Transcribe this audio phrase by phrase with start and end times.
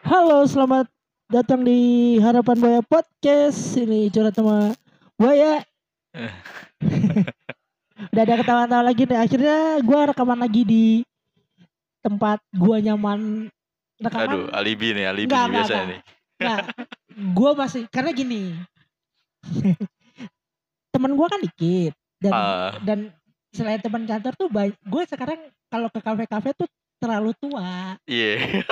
[0.00, 0.88] Halo, selamat
[1.28, 3.76] datang di Harapan Buaya Podcast.
[3.76, 4.72] Ini curhat sama
[5.20, 5.60] Buaya.
[8.16, 9.18] Udah ada ketawa-tawa lagi nih.
[9.20, 10.84] Akhirnya gua rekaman lagi di
[12.00, 13.52] tempat gua nyaman
[14.00, 14.28] rekaman.
[14.32, 15.92] Aduh, alibi nih, alibi Enggak, nih biasanya enggak.
[15.92, 16.00] nih.
[16.40, 16.58] Nah,
[17.36, 18.56] gua masih karena gini.
[20.96, 21.92] temen gua kan dikit
[22.24, 22.72] dan Ah.
[22.80, 23.12] dan
[23.52, 27.96] selain teman kantor tuh gue sekarang kalau ke kafe-kafe tuh terlalu tua.
[28.04, 28.62] Iya.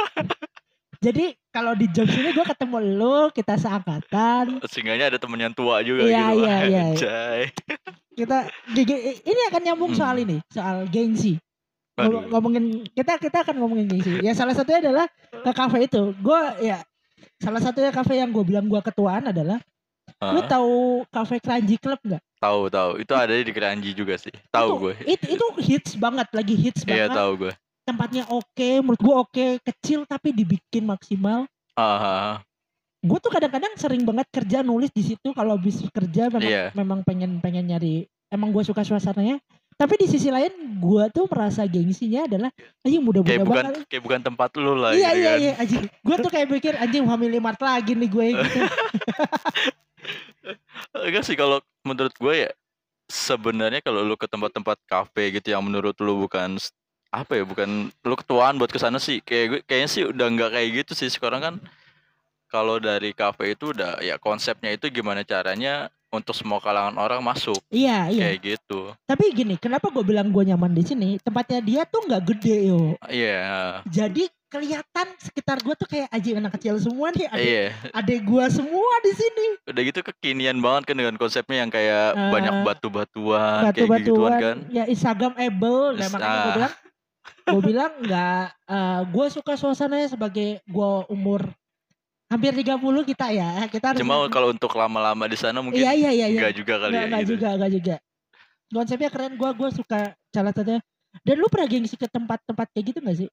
[0.98, 5.84] Jadi kalau di jam sini gue ketemu lu, kita seangkatan, Seenggaknya ada temen yang tua
[5.84, 6.40] juga Iya, gitu.
[6.40, 6.82] iya, iya.
[6.88, 7.40] Anjay.
[8.14, 8.38] kita
[8.72, 10.00] ini akan nyambung Hmm.
[10.00, 11.36] soal ini, soal gengsi.
[12.00, 12.24] Aduh.
[12.26, 14.16] Ngomongin kita kita akan ngomongin gengsi.
[14.24, 16.16] Ya salah satunya adalah ke kafe itu.
[16.18, 16.80] Gue ya
[17.36, 19.60] salah satunya kafe yang gue bilang gue ketuaan adalah
[20.24, 20.74] lu tahu
[21.06, 22.22] kafe Kranji Club nggak?
[22.40, 22.90] Tahu tahu.
[22.98, 24.32] Itu ada di Keranji juga sih.
[24.48, 24.94] Tahu gue.
[25.04, 27.18] Itu, itu hits banget, lagi hits Iya banget.
[27.18, 27.52] tahu gue.
[27.84, 31.44] Tempatnya oke, menurut gue oke, kecil tapi dibikin maksimal.
[31.76, 32.40] Ah,
[33.04, 36.64] gue tuh kadang-kadang sering banget kerja nulis di situ kalau habis kerja memang Iya.
[36.72, 39.36] memang pengen pengen nyari emang gue suka suasananya
[39.76, 44.02] tapi di sisi lain gue tuh merasa gengsinya adalah anjing muda-muda kayak bukan banget kayak
[44.08, 45.36] bukan tempat lu lah iya gitu iya kan.
[45.42, 48.58] iya anjing gue tuh kayak mikir anjing family mart lagi nih gue gitu
[50.94, 52.50] Enggak sih kalau menurut gue ya
[53.08, 56.56] sebenarnya kalau lu ke tempat-tempat kafe gitu yang menurut lu bukan
[57.22, 59.22] apa ya bukan lu ketuaan buat ke sana sih.
[59.22, 61.54] Kayak gue kayaknya sih udah nggak kayak gitu sih sekarang kan.
[62.50, 67.58] Kalau dari kafe itu udah ya konsepnya itu gimana caranya untuk semua kalangan orang masuk.
[67.74, 68.22] Iya iya.
[68.30, 68.94] Kayak gitu.
[69.02, 71.08] Tapi gini kenapa gue bilang gue nyaman di sini?
[71.18, 72.94] Tempatnya dia tuh nggak gede yo.
[73.10, 73.82] Iya.
[73.90, 77.66] Jadi kelihatan sekitar gue tuh kayak anjing anak kecil semua nih adek, iya.
[77.90, 79.46] adek gue semua di sini.
[79.66, 84.56] Udah gitu kekinian banget kan dengan konsepnya yang kayak Eh, banyak batu-batuan kayak gitu kan.
[84.70, 86.54] Ya Instagramable nah Is- makanya gue ah.
[86.54, 86.74] bilang
[87.44, 88.44] gue bilang nggak
[89.12, 91.44] gue suka suasananya sebagai gue umur
[92.32, 93.68] hampir 30 kita ya.
[93.68, 96.40] Kita harus cuma kalau untuk lama-lama di sana mungkin iya iya iya iya.
[96.40, 97.32] enggak juga kali nggak ya nggak gitu.
[97.36, 97.96] juga nggak juga.
[98.74, 100.00] Konsepnya keren gue gue suka
[100.34, 100.80] salah satunya
[101.22, 103.28] dan lu pernah gengsi ke tempat-tempat kayak gitu gak sih?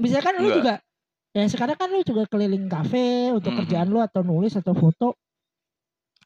[0.00, 0.82] Misalkan lu juga
[1.30, 3.58] ya sekarang kan lu juga keliling kafe untuk Mhm.
[3.62, 5.14] kerjaan lu atau nulis atau foto.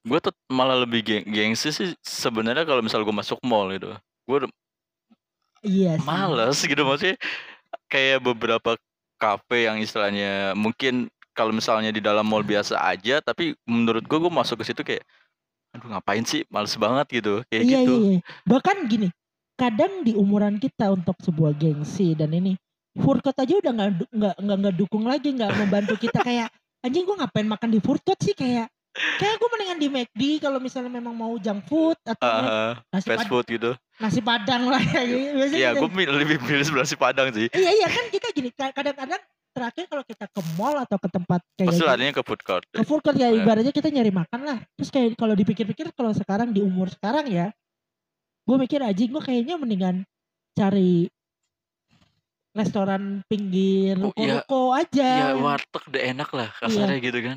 [0.07, 3.93] Gue tuh malah lebih geng gengsi sih sebenarnya kalau misal gue masuk mall gitu.
[4.25, 4.49] Gue
[5.63, 6.07] iya sih.
[6.07, 7.17] males gitu maksudnya
[7.91, 8.77] kayak beberapa
[9.19, 14.33] kafe yang istilahnya mungkin kalau misalnya di dalam mall biasa aja tapi menurut gue gue
[14.33, 15.07] masuk ke situ kayak
[15.77, 16.43] aduh ngapain sih?
[16.49, 17.95] Males banget gitu kayak iya, gitu.
[17.95, 18.21] iya, iya.
[18.49, 19.09] Bahkan gini,
[19.55, 22.57] kadang di umuran kita untuk sebuah gengsi dan ini
[22.99, 26.49] food court aja udah nggak nggak nggak nggak dukung lagi, nggak membantu kita kayak
[26.83, 28.35] anjing gua ngapain makan di food court sih?
[28.35, 32.27] Kayak kayak gue mendingan di McD kalau misalnya memang mau junk food atau
[32.91, 35.31] nasi, fast food gitu nasi padang lah ya gitu.
[35.35, 35.87] Biasanya iya gitu.
[35.87, 39.85] gue lebih pilih sebelah si padang sih iya iya kan kita gini ka- kadang-kadang terakhir
[39.87, 43.01] kalau kita ke mall atau ke tempat kayak pasti larinya ke food court ke food
[43.01, 43.39] court ya Iya.
[43.39, 47.51] ibaratnya kita nyari makan lah terus kayak kalau dipikir-pikir kalau sekarang di umur sekarang ya
[48.45, 50.07] gue mikir aja gue kayaknya mendingan
[50.55, 51.11] cari
[52.51, 54.43] restoran pinggir Oh, iya.
[54.43, 57.37] ruko-ruko aja Iya warteg udah enak lah kasarnya gitu kan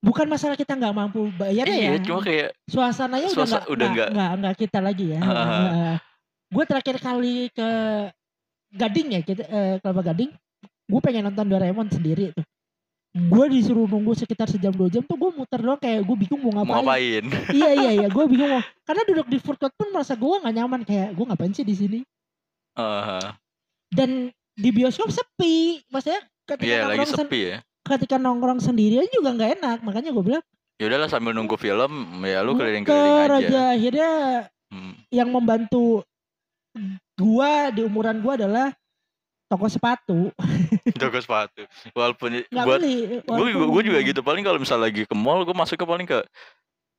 [0.00, 2.00] bukan masalah kita nggak mampu bayar iya ya.
[2.00, 5.20] cuma kayak suasananya udah Suasa- udah nggak nggak- nggak kita lagi ya.
[5.20, 5.96] Ah.
[6.50, 7.68] gue terakhir kali ke
[8.70, 10.30] Gading ya kita eh, Kelapa Gading
[10.90, 12.42] gue pengen nonton Doraemon sendiri tuh.
[13.10, 16.62] Gue disuruh nunggu sekitar sejam dua jam tuh gue muter doang kayak gue bingung mau
[16.62, 17.22] mau ngapain.
[17.22, 17.24] ngapain?
[17.58, 20.54] Iya iya iya gue bingung mau karena duduk di food court pun merasa gue nggak
[20.54, 22.00] nyaman kayak gue ngapain sih di sini?
[22.78, 23.34] Ah,
[23.90, 29.50] dan di bioskop sepi maksudnya ketika iya lagi sepi ya ketika nongkrong sendirian juga nggak
[29.60, 29.78] enak.
[29.82, 30.44] Makanya gue bilang
[30.80, 31.92] ya udahlah sambil nunggu film
[32.24, 33.36] ya lu keliling-keliling aja.
[33.36, 33.62] aja.
[33.76, 34.10] Akhirnya
[34.70, 34.94] Hmm.
[35.10, 36.06] yang membantu
[37.18, 38.70] gua di umuran gua adalah
[39.50, 40.30] toko sepatu.
[41.02, 41.66] Toko sepatu.
[41.90, 44.22] Walaupun nggak buat beli gue walaupun gue juga gitu.
[44.22, 46.22] Paling kalau misal lagi ke mall gue masuk ke paling ke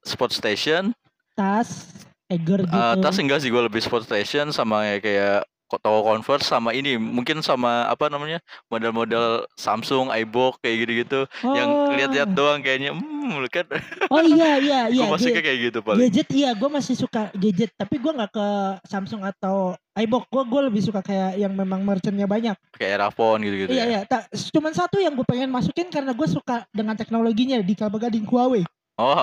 [0.03, 0.91] sport station.
[1.31, 1.96] Tas
[2.28, 5.40] Eger gitu Eh, tas enggak sih gue lebih sport station sama ya kayak
[5.80, 11.22] toko converse sama ini mungkin sama apa namanya model-model Samsung iBook kayak gitu-gitu.
[11.46, 11.94] Yang Oh.
[11.96, 13.64] lihat-lihat doang kayaknya hmm kan
[14.14, 16.03] oh iya iya iya gue masih kayak gitu paling.
[16.08, 18.47] gadget iya gue masih suka gadget tapi gua nggak ke
[18.91, 22.56] Samsung atau iBook gue gue lebih suka kayak yang memang merchantnya banyak.
[22.76, 23.88] Kayak Erafon gitu-gitu iya ya?
[23.88, 28.00] iya tak cuman satu yang gue pengen masukin karena gue suka dengan teknologinya di Kelapa
[28.08, 28.64] Gading Huawei.
[29.00, 29.16] Oh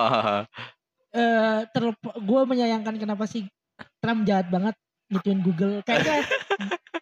[1.09, 3.49] eh terlepas gue menyayangkan kenapa sih
[3.97, 4.77] Trump jahat banget
[5.09, 6.25] gituin Google kayaknya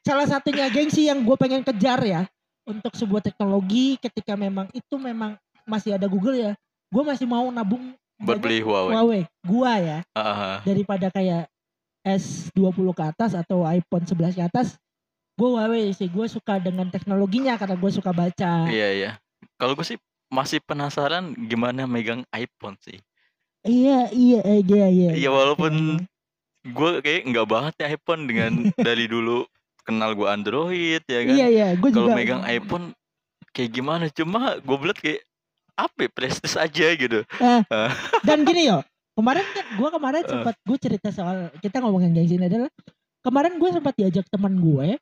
[0.02, 2.22] salah satunya gengsi yang gue pengen kejar ya
[2.64, 6.52] untuk sebuah teknologi ketika memang itu memang masih ada Google ya
[6.88, 10.58] gue masih mau nabung buat beli Huawei Huawei gua ya Ah, ah.
[10.64, 11.52] daripada kayak
[12.02, 14.80] S20 ke atas atau iPhone 11 ke atas
[15.36, 19.12] gue Huawei sih gue suka dengan teknologinya karena gue suka baca Iya iya.
[19.60, 22.98] Kalau gue sih masih penasaran gimana megang iPhone sih.
[23.62, 25.30] iya iya iya iya Iya iya.
[25.30, 26.02] walaupun
[26.68, 28.52] gue kayak nggak banget ya iPhone dengan
[28.88, 29.48] dari dulu
[29.82, 31.34] kenal gue Android ya kan.
[31.34, 32.92] iya iya gue Kalau juga megang iPhone
[33.50, 34.06] kayak gimana?
[34.10, 35.22] Cuma gue liat kayak
[35.74, 37.22] apa ya, prestis aja gitu.
[38.22, 38.82] dan gini yo
[39.18, 40.30] kemarin kan gue kemarin Eh.
[40.30, 42.70] sempat gue cerita soal kita ngomongin gengsi ini adalah
[43.22, 44.98] kemarin gue sempat diajak teman gue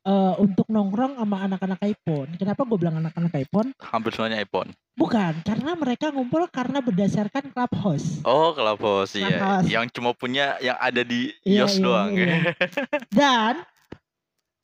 [0.00, 2.32] eh untuk nongkrong sama anak-anak iPhone.
[2.40, 3.68] Kenapa gue bilang anak-anak iPhone?
[3.84, 4.72] Hampir semuanya iPhone.
[4.96, 8.20] Bukan, karena mereka ngumpul karena berdasarkan clubhouse.
[8.24, 9.60] Oh Clubhouse iya.
[9.60, 12.24] Yang cuma punya yang ada di Iya, iOS iya, doang iya.
[12.24, 12.40] ya.
[13.20, 13.54] Dan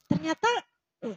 [0.08, 0.48] ternyata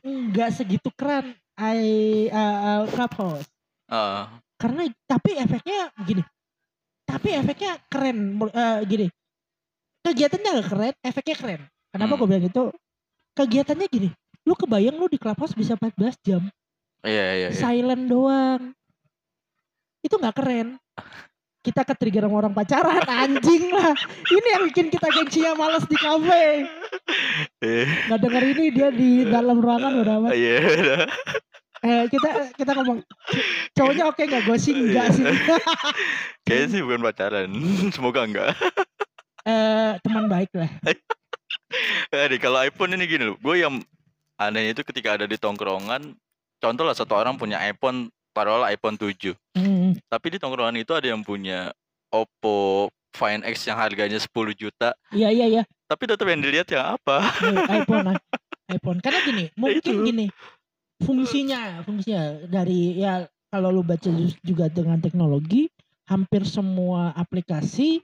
[0.03, 3.47] nggak segitu keren I, uh, uh, clubhouse.
[3.87, 4.23] Heeh.
[4.59, 6.23] Karena tapi efeknya gini.
[7.03, 9.07] Tapi efeknya keren eh, gini.
[9.99, 11.61] Kegiatannya gak keren, efeknya keren.
[11.91, 12.19] Kenapa Hmm.
[12.23, 12.63] gue bilang gitu?
[13.39, 14.09] Kegiatannya gini.
[14.43, 16.43] Lu kebayang lu di clubhouse bisa 14 jam.
[17.07, 17.55] Iya iya iya.
[17.55, 18.75] silent doang.
[20.03, 20.75] Itu nggak keren.
[21.63, 23.95] Kita ke trigger sama orang pacaran, anjing lah.
[24.27, 26.67] Ini yang bikin kita gengsinya males di kafe.
[27.63, 27.83] Iya.
[28.11, 30.31] Nggak denger ini dia di dalam ruangan udah amat.
[30.35, 30.59] Iya.
[31.79, 32.99] Eh kita kita ngomong
[33.71, 35.23] cowoknya oke nggak ghosting enggak sih?
[36.47, 37.49] Kayaknya sih bukan pacaran.
[37.95, 38.51] Semoga enggak.
[39.47, 40.67] eh teman baik lah.
[42.09, 43.77] Jadi kalau iPhone ini gini loh, gue yang
[44.35, 46.15] aneh itu ketika ada di tongkrongan,
[46.57, 49.35] contoh lah satu orang punya iPhone, taruhlah iPhone 7.
[49.53, 51.69] Hmm, Tapi di tongkrongan itu ada yang punya
[52.09, 55.63] Oppo Find X yang harganya 10 juta, Iya iya iya.
[55.85, 57.25] tapi tetap yang dilihat yang apa?
[57.41, 58.15] Eh, iPhone lah.
[58.67, 58.99] iPhone.
[59.01, 60.01] Karena gini, mungkin itu.
[60.03, 60.25] gini.
[60.99, 65.71] Fungsinya, fungsinya dari ya kalau lu baca ju- juga dengan teknologi,
[66.05, 68.03] hampir semua aplikasi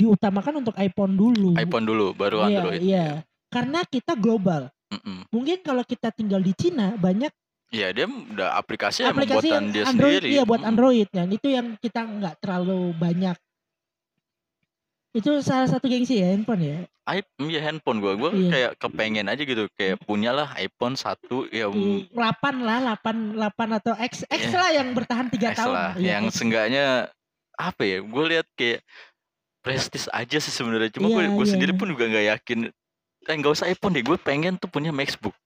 [0.00, 1.52] diutamakan untuk iPhone dulu.
[1.54, 2.80] iPhone dulu, baru Iya, Android.
[2.80, 3.06] Iya.
[3.46, 4.72] Karena kita global.
[4.88, 5.28] Mm-mm.
[5.28, 7.30] Mungkin kalau kita tinggal di Cina banyak
[7.70, 10.28] Iya dia udah aplikasi, aplikasi buatan yang dia Android sendiri.
[10.28, 10.58] iya buat.
[10.60, 13.38] Android dan itu yang kita nggak terlalu banyak.
[15.10, 16.76] Itu salah satu gengsi ya handphone ya.
[17.04, 18.50] I, iya handphone gue, gue Iya.
[18.50, 22.10] kayak kepengen aja gitu, kayak punyalah iPhone satu ya 8
[22.58, 24.54] lah, 8 8 atau X X Iya.
[24.56, 25.70] lah yang bertahan 3 X tahun.
[25.72, 26.38] lah, Iya, yang X.
[26.38, 26.84] seenggaknya
[27.54, 27.98] apa ya?
[28.00, 28.82] Gue lihat kayak
[29.60, 30.90] prestis aja sih sebenarnya.
[30.90, 31.52] Cuma gue Iya, gue iya.
[31.52, 32.58] sendiri pun juga nggak yakin.
[33.22, 35.36] Eh nggak usah iPhone deh, gue pengen tuh punya MacBook.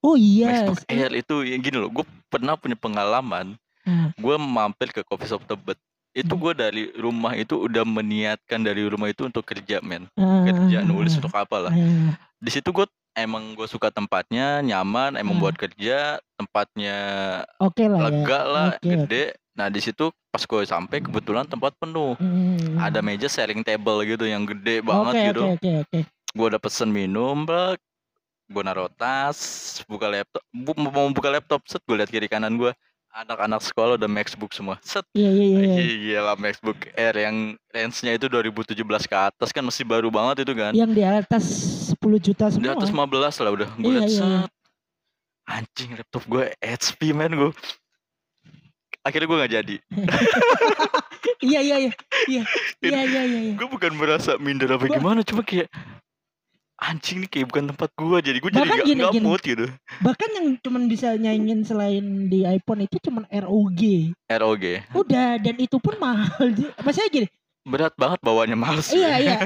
[0.00, 0.64] Oh iya.
[0.64, 3.56] MacBook Air itu ya gini loh, gue pernah punya pengalaman.
[3.82, 4.12] Hmm.
[4.14, 5.76] Gue mampir ke coffee shop Tebet.
[6.10, 6.42] Itu Hmm.
[6.42, 11.14] gue dari rumah itu udah meniatkan dari rumah itu untuk kerja men, Ah, kerja nulis
[11.14, 11.72] ah, untuk apa lah.
[11.72, 12.12] ah.
[12.36, 15.42] Di situ gue emang gue suka tempatnya nyaman, emang Hmm.
[15.42, 16.98] buat kerja, tempatnya
[17.58, 18.04] Oke lah ya.
[18.06, 18.90] lega lah, Oke, oke.
[19.04, 19.24] gede.
[19.52, 22.14] Nah di situ pas gue sampai kebetulan tempat penuh.
[22.16, 22.78] Hmm.
[22.78, 25.42] Ada meja sharing table gitu yang gede Oke banget gitu.
[25.44, 25.98] oke oke oke.
[26.30, 27.44] Gue udah pesen minum.
[28.46, 29.38] Gue naruh tas,
[29.86, 32.74] buka laptop, bu- mau buka laptop, set gue liat kiri kanan gue.
[33.10, 34.78] Anak-anak sekolah udah MacBook semua.
[34.80, 35.02] Set.
[35.12, 35.60] Iya iya iya.
[35.66, 35.74] iya.
[36.22, 37.36] Gila MacBook Air yang
[37.66, 38.70] range-nya itu 2017
[39.02, 40.70] ke atas kan masih baru banget itu kan.
[40.70, 41.44] Yang di atas
[41.90, 42.78] 10 juta Di semua.
[42.78, 43.68] atas 15 lah udah.
[43.74, 44.40] Gue Iya, iya, iya.
[45.42, 47.50] Anjing laptop gue HP man gue.
[49.02, 49.76] Akhirnya gue nggak jadi.
[51.40, 51.92] Iya iya iya.
[52.28, 52.42] Iya
[52.84, 53.40] iya iya iya.
[53.48, 53.52] iya.
[53.56, 55.72] gue bukan merasa minder apa Gua- gimana cuma kayak
[56.80, 59.26] anjing nih kayak bukan tempat gue jadi jadi Bahkan gak, gini, gak gini.
[59.28, 59.66] mood gitu
[60.00, 63.80] Bahkan yang cuman bisa nyaingin selain di iPhone itu cuman ROG.
[64.26, 64.64] ROG
[64.96, 66.56] Udah dan itu pun mahal.
[66.80, 67.26] Maksudnya gini,
[67.68, 69.36] berat banget bawanya males iya iya.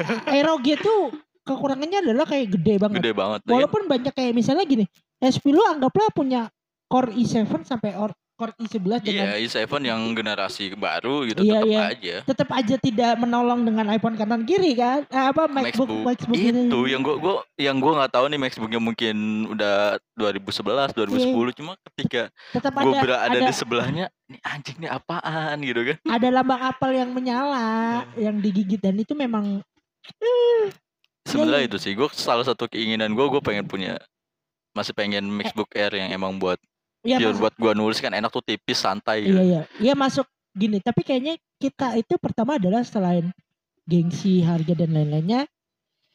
[0.47, 1.11] ROG tuh
[1.45, 3.03] kekurangannya adalah kayak gede banget.
[3.03, 4.85] gede banget Walaupun banyak kayak misalnya gini,
[5.21, 6.49] SP lu anggaplah punya
[6.85, 7.97] Core i7 sampai
[8.35, 11.83] Core i11 dengan iya i7 yang generasi baru gitu Iya, tetap iya.
[11.87, 15.07] aja tetap aja tidak menolong dengan iPhone kanan kiri kan?
[15.07, 16.67] Eh, apa MacBook MacBook, ini.
[16.67, 19.17] itu yang gue gua yang gue nggak tahu nih MacBooknya mungkin
[19.55, 22.99] udah 2011 2010 cuma ketika tetap gue Iya.
[22.99, 27.11] ada berada ada di sebelahnya nih anjing nih apaan gitu kan ada lambang apel yang
[27.15, 29.63] menyala yang digigit dan itu memang
[31.23, 31.71] sebenarnya iya.
[31.71, 33.95] itu sih gue salah satu keinginan gue gue pengen punya
[34.75, 36.59] masih pengen MacBook Air yang emang buat
[37.05, 39.41] ya ya mas- buat gua nulis kan enak tuh tipis santai iya gitu.
[39.41, 39.61] iya.
[39.79, 43.29] Iya masuk gini tapi kayaknya kita itu pertama adalah selain
[43.85, 45.45] gengsi harga dan lain-lainnya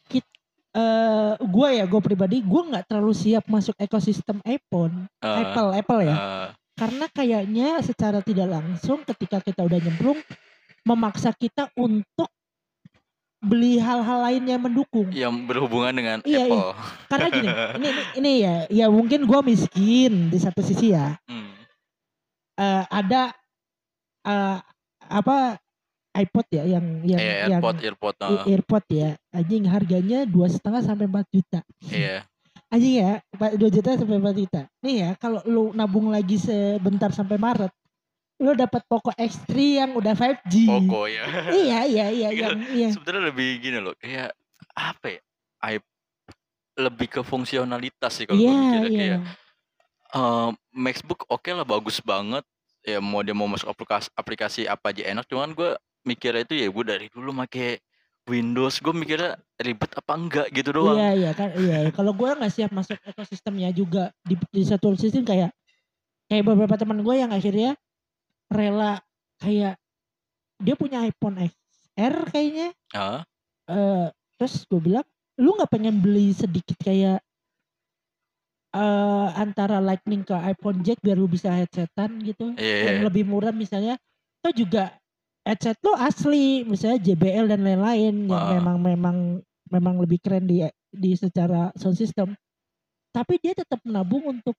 [0.05, 0.25] kita
[0.71, 6.01] eh gue ya gue pribadi gue nggak terlalu siap masuk ekosistem iPhone Eh, Apple Apple
[6.03, 6.13] ya.
[6.13, 10.17] eh, karena kayaknya secara tidak langsung ketika kita udah nyemplung
[10.81, 12.29] memaksa kita untuk
[13.39, 16.45] beli hal-hal lain yang mendukung yang berhubungan dengan Iya, iya.
[16.45, 16.69] Apple.
[17.07, 17.47] karena gini
[17.79, 21.55] ini ini, ini ya ya mungkin gue miskin di satu sisi ya Hmm.
[22.59, 23.31] Eh, ada
[24.21, 24.57] eh,
[25.09, 25.55] apa
[26.11, 28.15] iPod ya yang yang Iya, yang AirPod, AirPod.
[28.19, 32.27] eh, AirPod ya anjing harganya dua setengah sampai 4 juta Iya.
[32.69, 34.61] Anjing ya, 2 juta sampai 4 juta.
[34.85, 37.73] Nih ya, kalau lu nabung lagi sebentar sampai Maret,
[38.39, 40.53] lu dapat Poco X3 yang udah 5G.
[40.63, 41.23] Poco ya.
[41.51, 42.89] Iya, iya, iya, Iya, yang iya.
[42.89, 44.31] Sebenarnya lebih gini loh, kayak
[44.71, 45.21] apa ya?
[45.69, 45.87] i-
[46.79, 48.97] lebih ke fungsionalitas sih kalau gue Iya, mikirnya iya.
[48.97, 49.19] kayak
[50.09, 52.47] eh, MacBook oke lah bagus banget
[52.79, 56.71] ya mau dia mau masuk aplikasi aplikasi apa aja enak cuman gue mikirnya itu ya
[56.71, 57.83] gue dari dulu make
[58.23, 61.49] Windows gue mikirnya ribet apa enggak gitu doang Iya, iya kan.
[61.51, 65.51] Iya, kalau gue nggak siap masuk ekosistemnya juga di, di satu sistem kayak
[66.25, 67.75] kayak beberapa teman gue yang akhirnya
[68.49, 68.99] rela
[69.39, 69.77] kayak
[70.59, 72.69] dia punya iPhone XR kayaknya.
[72.91, 73.23] Ah,
[73.69, 75.05] eh terus gue bilang,
[75.39, 77.23] lu nggak pengen beli sedikit kayak
[78.69, 83.05] eh antara Lightning ke iPhone jack biar lu bisa headsetan gitu, Iya, yang iya.
[83.09, 83.97] lebih murah misalnya.
[84.41, 84.93] Atau juga
[85.41, 88.53] headset lu asli, misalnya JBL dan lain-lain yang Ah.
[88.61, 89.17] memang memang
[89.69, 92.33] memang lebih keren di di secara sound system.
[93.09, 94.53] Tapi dia tetap menabung untuk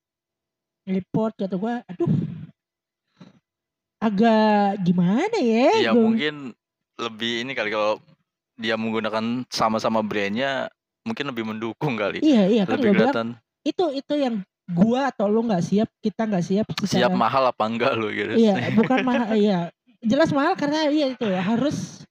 [0.86, 2.10] report kata gue, aduh
[4.00, 5.70] agak gimana ya?
[5.78, 6.56] ya Gua- mungkin
[6.96, 8.00] lebih ini kali kalau
[8.56, 10.68] dia menggunakan sama-sama brandnya
[11.04, 12.20] mungkin lebih mendukung kali.
[12.20, 13.28] Iya iya kan lebih bilang kelihatan.
[13.62, 17.64] Itu itu yang gua atau lu nggak siap kita nggak siap secara- siap mahal apa
[17.64, 18.36] enggak lo gitu.
[18.36, 19.60] Iya bukan mahal iya.
[20.00, 22.04] Jelas mahal karena iya itu ya harus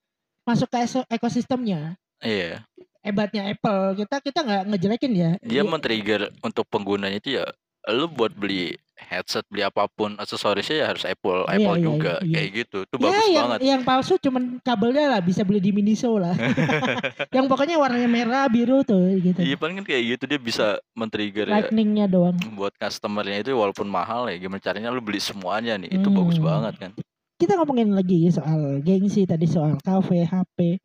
[0.46, 0.77] masuk ke
[1.10, 1.98] ekosistemnya.
[2.22, 2.65] Iya.
[3.01, 5.31] Hebatnya Apple kita kita nggak ngejelekin ya.
[5.41, 7.46] Dia Iya, men-trigger untuk penggunanya itu ya
[7.89, 8.75] lu buat beli
[9.08, 12.34] headset beli apa pun aksesorisnya ya harus Apple Iya, Apple iya, juga iya.
[12.36, 12.77] kayak gitu.
[12.86, 13.60] Tuh ya, bagus yang, banget.
[13.63, 16.36] yang palsu cuman kabelnya lah bisa beli di Miniso lah.
[17.36, 19.39] Yang pokoknya warnanya merah biru tuh gitu.
[19.39, 22.36] Iya paling kan kayak gitu dia bisa men-trigger ya lightningnya doang.
[22.53, 25.89] buat customernya itu walaupun mahal ya gimana caranya lu beli semuanya nih.
[25.94, 26.48] Itu bagus Hmm.
[26.48, 26.91] banget kan.
[27.39, 30.82] Kita ngomongin lagi soal gengsi tadi soal kafe HP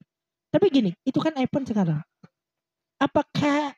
[0.48, 1.98] tapi gini itu kan iPhone sekarang.
[2.96, 3.74] Apakah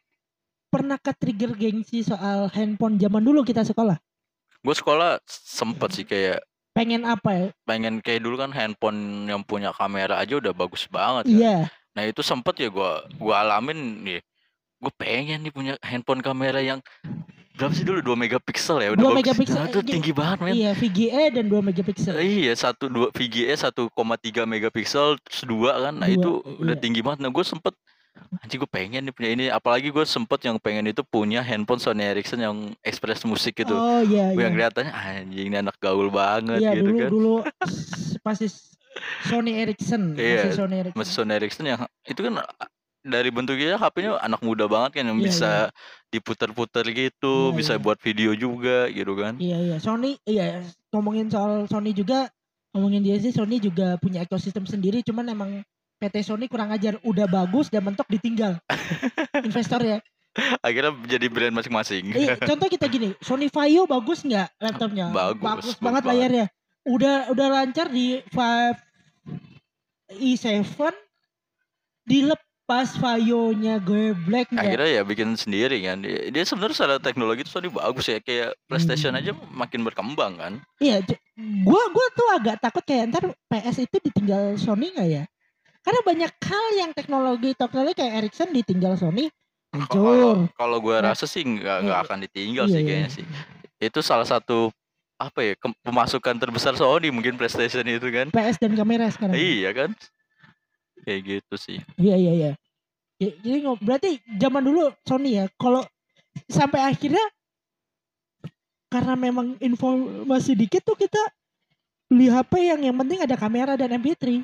[0.69, 3.97] pernah ke trigger gengsi soal handphone zaman dulu kita sekolah
[4.67, 6.43] gue sekolah sempet sih kayak
[6.75, 11.31] pengen apa ya pengen kayak dulu kan handphone yang punya kamera aja udah bagus banget
[11.31, 11.39] kan.
[11.39, 11.57] iya
[11.97, 14.21] Nah itu sempet ya gua gua alamin nih.
[14.77, 16.85] Gue pengen nih punya handphone kamera yang
[17.57, 19.17] berapa sih dulu 2 megapiksel ya udah 2 bagus.
[19.25, 20.53] megapiksel, itu tinggi banget men.
[20.53, 25.97] iya VGA dan 2 megapiksel Iya satu dua VGA 1,3 megapiksel terus dua kan.
[25.97, 26.31] Nah Dua, itu
[26.61, 26.83] udah iya.
[26.85, 27.25] tinggi banget.
[27.25, 27.73] Nah gue sempet
[28.41, 29.45] anjing gue pengen nih punya ini.
[29.49, 33.73] Apalagi gue sempet yang pengen itu punya handphone Sony Ericsson yang Express Musik gitu.
[33.73, 37.11] oh iya Gue iya yang kelihatannya anjing ini anak gaul banget iya gitu dulu kan.
[37.11, 37.35] dulu
[38.23, 38.47] pasti
[39.29, 42.35] Sony Ericsson Iya, masih Sony Ericsson Masih Sony Ericsson yang itu kan
[43.07, 45.51] dari bentuknya HP-nya anak muda banget kan yang Iya, bisa
[46.11, 47.83] diputer-puter gitu, Iya, bisa iya.
[47.83, 49.37] buat video juga gitu kan.
[49.39, 52.27] Iya iya Sony iya ngomongin soal Sony juga
[52.73, 55.51] ngomongin dia sih Sony juga punya ekosistem sendiri cuman emang
[55.97, 58.61] PT Sony kurang ajar udah bagus dan mentok ditinggal
[59.49, 59.99] investor ya.
[60.61, 62.13] Akhirnya jadi brand masing-masing.
[62.13, 65.09] Iya, contoh kita gini Sony Vaio bagus nggak laptopnya?
[65.09, 66.13] Bagus, bagus banget banget.
[66.13, 66.47] layarnya.
[66.85, 68.77] Udah udah lancar di 5
[70.13, 70.93] i7
[72.07, 74.61] dilepas Vaio-nya geblek nggak?
[74.63, 76.05] Akhirnya ya bikin sendiri kan.
[76.05, 78.21] Dia, sebenarnya secara teknologi itu Sony bagus ya.
[78.21, 79.21] Kayak PlayStation Hmm.
[79.25, 80.53] aja makin berkembang kan.
[80.79, 81.01] Iya,
[81.65, 85.25] gua gua tuh agak takut kayak ntar PS itu ditinggal Sony nggak ya?
[85.87, 89.31] Karena banyak hal yang teknologi teknologi kayak Ericsson ditinggal Sony
[89.71, 90.51] hancur.
[90.59, 92.07] Kalau gue Nah, rasa sih nggak nggak iya.
[92.11, 92.87] akan ditinggal Iya, sih iya.
[92.91, 93.25] kayaknya sih.
[93.79, 94.75] Itu salah satu
[95.17, 95.55] apa ya
[95.87, 98.35] pemasukan terbesar Sony mungkin PlayStation itu kan.
[98.35, 99.39] PS dan kamera sekarang.
[99.39, 99.91] Iya kan.
[101.07, 101.79] Kayak gitu sih.
[101.95, 102.51] Iya iya iya.
[103.17, 104.11] Ya, jadi berarti
[104.43, 105.87] zaman dulu Sony ya kalau
[106.51, 107.23] sampai akhirnya
[108.91, 111.23] karena memang informasi dikit tuh kita
[112.11, 114.43] beli HP yang yang penting ada kamera dan MP3.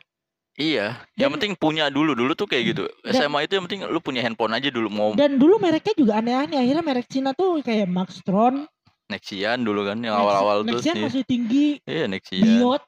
[0.53, 2.13] Iya, yang Dan- penting punya dulu.
[2.13, 2.85] Dulu tuh kayak gitu.
[3.01, 6.21] Dan- SMA itu yang penting lu punya handphone aja dulu mau Dan dulu mereknya juga
[6.21, 6.61] aneh-aneh.
[6.61, 8.69] Akhirnya merek Cina tuh kayak Maxtron,
[9.09, 10.77] Nexian dulu kan yang awal-awal tuh.
[10.77, 12.45] Nexian masih tinggi, Iya, Nexian.
[12.61, 12.83] Biot.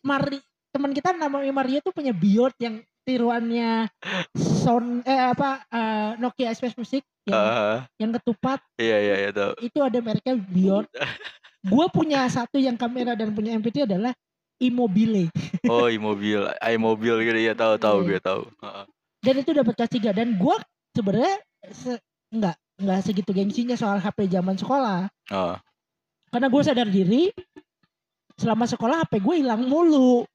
[0.00, 0.38] Mari
[0.70, 3.86] teman kita namanya Mario tuh punya Biot yang tiruannya
[4.34, 9.52] sound eh apa eh, Nokia Express Music yang, Ah, yang ketupat iya iya iya tahu.
[9.60, 10.88] itu ada mereknya Biot.
[11.64, 14.12] Gua punya satu yang kamera dan punya MP3 adalah
[14.64, 15.28] Immobile
[15.64, 18.06] Oh, iMobil, iMobil gitu ya tahu tahu Iya.
[18.06, 18.42] gue tahu.
[19.20, 20.56] Dan itu dapat kelas 3 dan gua
[20.90, 21.36] sebenarnya
[21.70, 25.54] se- nggak nggak segitu gengsinya soal HP zaman sekolah Oh,
[26.28, 27.30] karena gue sadar diri
[28.34, 30.26] selama sekolah HP gue hilang mulu.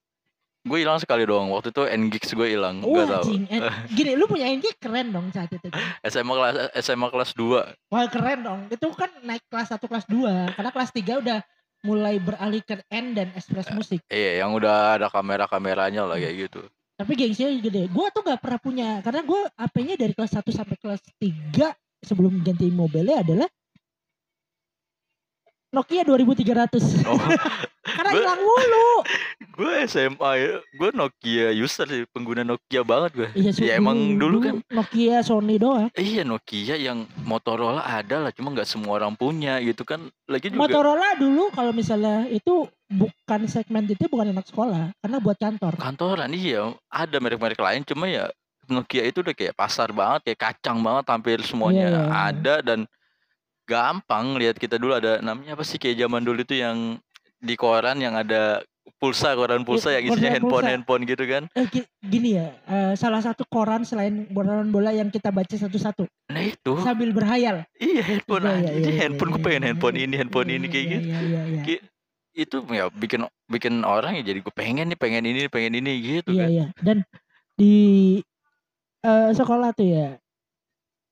[0.59, 1.49] gue hilang sekali doang.
[1.49, 3.31] Waktu itu Ngix gue hilang, Wah, enggak tahu.
[3.49, 5.65] Eh, gini, lu punya NG keren dong saat itu.
[6.03, 7.63] SMA kelas SMA kelas 2.
[7.89, 8.61] Wah, keren dong.
[8.67, 10.51] Itu kan naik kelas 1 kelas 2.
[10.51, 11.39] Karena kelas 3 udah
[11.83, 14.03] mulai beralih ke N dan Express Musik.
[14.11, 16.61] Iya, yang udah ada kamera-kameranya lah kayak gitu.
[16.99, 17.87] Tapi gengsinya gede.
[17.87, 18.89] Gue tuh gak pernah punya.
[18.99, 21.71] Karena gue HP-nya dari kelas 1 sampai kelas 3
[22.03, 23.47] sebelum ganti mobilnya adalah
[25.69, 27.13] Nokia 2300 Oh,
[27.97, 28.89] karena hilang mulu
[29.55, 33.29] gue SMA ya, gue Nokia user sih, pengguna Nokia banget gue.
[33.35, 38.49] iya Ya, emang dulu kan- Nokia Sony doang Iya Nokia yang Motorola ada lah, cuma
[38.49, 39.99] nggak semua orang punya gitu kan.
[40.25, 45.37] Lagi juga Motorola dulu kalau misalnya itu bukan segmen itu bukan anak sekolah karena buat
[45.37, 48.25] kantor kantoran iya, ada merek-merek lain, cuma ya
[48.65, 52.05] Nokia itu udah kayak pasar banget, kayak kacang banget, hampir semuanya Iya, iya.
[52.23, 52.79] ada dan
[53.69, 56.97] gampang lihat kita dulu ada namanya apa sih kayak zaman dulu itu yang
[57.37, 58.65] di koran yang ada
[58.97, 60.71] pulsa koran pulsa Iya, yang isinya koran handphone pulsa.
[60.73, 61.43] handphone gitu kan.
[61.53, 66.09] eh, gi- gini ya eh, salah satu koran selain bola bola yang kita baca satu-satu
[66.29, 68.69] Nah itu sambil berhayal iya handphone Iya, aja.
[68.69, 70.71] iya, Jadi iya, handphone iya, gue pengen iya, handphone iya, ini handphone iya, ini iya,
[70.73, 71.07] kayak iya, gitu.
[71.07, 71.77] iya, iya, iya.
[72.39, 76.29] Itu ya bikin bikin orang ya jadi gue pengen nih pengen ini pengen ini gitu
[76.31, 76.49] Iya kan.
[76.49, 76.97] iya dan
[77.55, 77.73] di
[79.01, 80.07] eh, sekolah tuh ya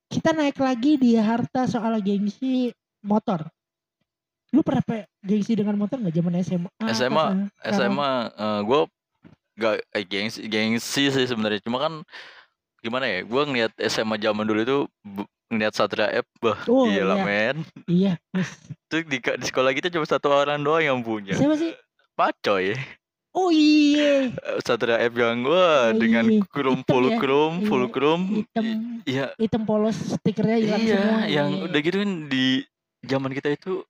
[0.07, 2.71] kita naik lagi di harta soal gengsi
[3.03, 3.43] motor.
[4.55, 6.69] Lu pernah pe- gengsi dengan motor nggak zaman SMA?
[6.87, 7.25] SMA,
[7.61, 8.11] eh, SMA
[8.63, 8.81] gue
[9.57, 11.93] gak eh, gengsi gengsi sih sebenarnya cuma kan
[12.79, 14.77] gimana ya gue ngeliat SMA zaman dulu itu
[15.49, 17.25] ngeliat Satria F bah Oh, gila iya.
[17.25, 17.57] men
[17.89, 18.13] Iya,
[18.85, 21.73] itu di, di sekolah kita cuma satu orang doang yang punya Siapa sih?
[22.13, 22.77] pacoy
[23.37, 26.41] Oh iya, Eh, Satria F yang gue Oh, dengan iya.
[26.43, 27.17] krum full ya?
[27.21, 28.65] krum full Iya, krum hitam.
[29.05, 29.25] Iya.
[29.37, 31.19] Hitam polos stikernya hilang iya semua.
[31.27, 32.45] yang Iya, udah gitu kan di
[33.05, 33.85] zaman kita itu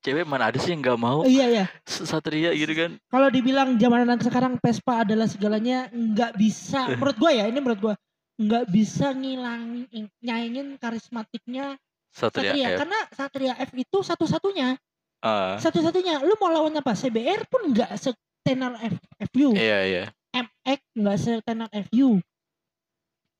[0.00, 1.20] cewek mana ada sih yang nggak mau?
[1.22, 1.64] Iya iya.
[1.84, 2.96] Satria gitu kan.
[3.06, 6.88] Kalau dibilang zaman anak sekarang Vespa adalah segalanya nggak bisa.
[6.90, 7.94] Menurut gua ya, ini menurut gua
[8.40, 9.84] nggak bisa ngilangin
[10.18, 11.76] nyaingin karismatiknya
[12.08, 12.66] Satria, Satria.
[12.66, 12.78] F.
[12.80, 14.80] Karena Satria F itu satu-satunya.
[15.20, 16.24] Ah, satu-satunya.
[16.24, 16.96] Lu mau lawan apa?
[16.96, 17.92] CBR pun nggak
[18.40, 18.96] setenar F,
[19.30, 20.04] FU iya iya.
[20.32, 22.16] MX nggak setenar FU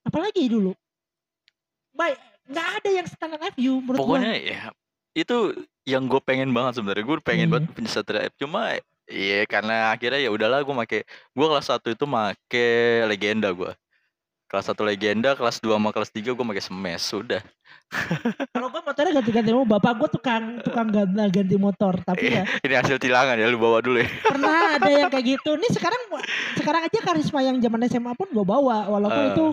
[0.04, 0.72] apalagi dulu?
[1.96, 4.60] Baik nggak ada yang setenar FU menurut pokoknya ya
[5.16, 5.36] itu
[5.88, 7.02] yang gue pengen banget sebenarnya.
[7.02, 7.52] Gue pengen Iya.
[7.56, 8.76] banget punya Satria F cuma
[9.10, 12.64] iya karena akhirnya ya udahlah gue make gue kelas satu itu make
[13.08, 13.72] legenda gue
[14.50, 17.38] kelas satu legenda kelas 2 sama kelas 3 gue make smash sudah.
[18.50, 22.42] Kalau gua motornya ganti-ganti mau bapak gua tukang tukang ganti, ganti motor tapi ya.
[22.66, 24.10] ini hasil tilangan ya lu bawa dulu ya.
[24.26, 25.54] Pernah ada yang kayak gitu.
[25.54, 26.02] Nih sekarang
[26.58, 29.30] sekarang aja karisma yang zaman SMA pun gue bawa walaupun Eh.
[29.34, 29.46] itu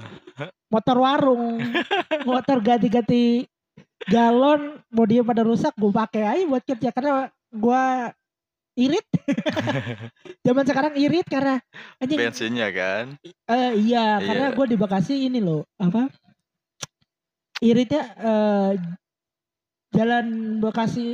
[0.70, 1.62] motor warung.
[2.26, 3.46] Motor ganti-ganti
[4.10, 6.90] galon dia pada rusak gue pakai aja buat kerja.
[6.90, 7.84] Karena gue
[8.78, 9.06] irit?
[10.46, 11.58] Zaman sekarang irit karena
[11.98, 12.16] anjing.
[12.16, 13.18] Bensinnya kan?
[13.50, 14.56] Eh, iya karena Iya.
[14.56, 16.08] gue di Bekasi ini loh apa?
[17.58, 18.72] Iritnya eh,
[19.90, 20.26] jalan
[20.60, 21.06] Bekasi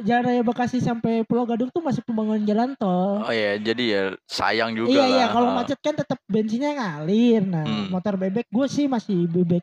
[0.00, 3.20] jalan raya Bekasi sampai Pulau Gadung tuh masih pembangunan jalan tol.
[3.20, 5.08] Oh ya jadi ya sayang juga iya lah.
[5.10, 7.44] iya kalau macet kan tetap bensinnya ngalir.
[7.44, 7.86] Nah Hmm.
[7.92, 9.60] motor bebek gue sih masih bebek.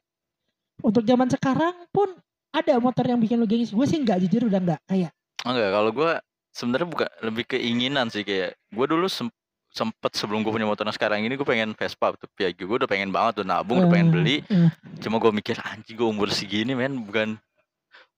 [0.78, 2.14] Untuk zaman sekarang pun
[2.54, 5.12] ada motor yang bikin lu gengsi gue sih nggak jujur udah nggak kayak.
[5.42, 6.12] Enggak kalau gue
[6.58, 9.30] sebenarnya bukan lebih keinginan sih kayak gue dulu sem-
[9.70, 12.26] sempet sebelum gue punya motor yang sekarang ini gue pengen Vespa tuh.
[12.36, 14.36] Ya gue udah pengen banget tuh nabung udah pengen Eh, beli.
[14.44, 14.74] eh.
[14.98, 17.38] cuma gue mikir anjing gue umur segini men bukan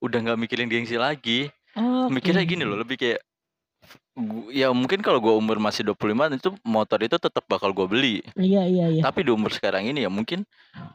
[0.00, 1.52] udah nggak mikirin gengsi lagi.
[1.70, 2.10] Oke.
[2.10, 3.20] mikirnya gini loh lebih kayak
[4.50, 6.02] ya mungkin kalau gue umur masih 25
[6.34, 8.16] itu motor itu tetap bakal gue beli.
[8.34, 9.02] Iya iya iya.
[9.02, 10.42] Tapi di umur sekarang ini ya mungkin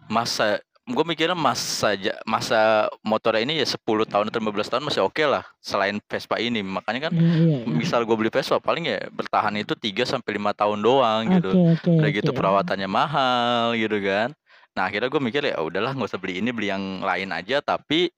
[0.08, 1.98] masa gue mikirnya masa
[2.30, 6.62] masa motor ini ya 10 tahun atau 15 tahun masih oke lah selain Vespa ini
[6.62, 7.66] makanya kan Iya, iya, iya.
[7.66, 11.90] misal gue beli Vespa paling ya bertahan itu 3 sampai lima tahun doang gitu oke
[11.90, 12.38] udah gitu oke.
[12.38, 14.30] perawatannya mahal gitu kan
[14.78, 18.14] nah akhirnya gue mikir ya udahlah nggak usah beli ini beli yang lain aja tapi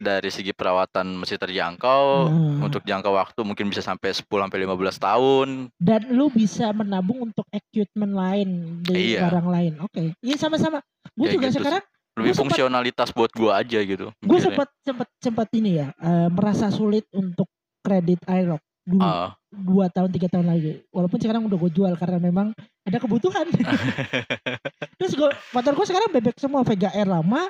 [0.00, 2.64] dari segi perawatan masih terjangkau Hmm.
[2.64, 5.48] untuk jangka waktu mungkin bisa sampai 10 sampai 15 tahun.
[5.76, 8.48] Dan lu bisa menabung untuk equipment lain
[8.80, 9.28] di Iya.
[9.28, 9.72] barang lain.
[9.78, 10.16] Oke.
[10.18, 10.80] Iya sama-sama.
[11.12, 14.42] Gue Kayak juga gitu sekarang lebih Gua sempet- fungsionalitas buat gue aja gitu gue mikirnya.
[14.42, 17.46] sempat sempat sempat ini ya eh, merasa sulit untuk
[17.80, 19.00] kredit iRock dulu.
[19.00, 20.80] Ah, dua tahun tiga tahun lagi.
[20.88, 22.50] Walaupun sekarang udah gue jual karena memang
[22.82, 23.46] ada kebutuhan.
[24.98, 27.48] Terus gue motor gue sekarang bebek semua Vega R lama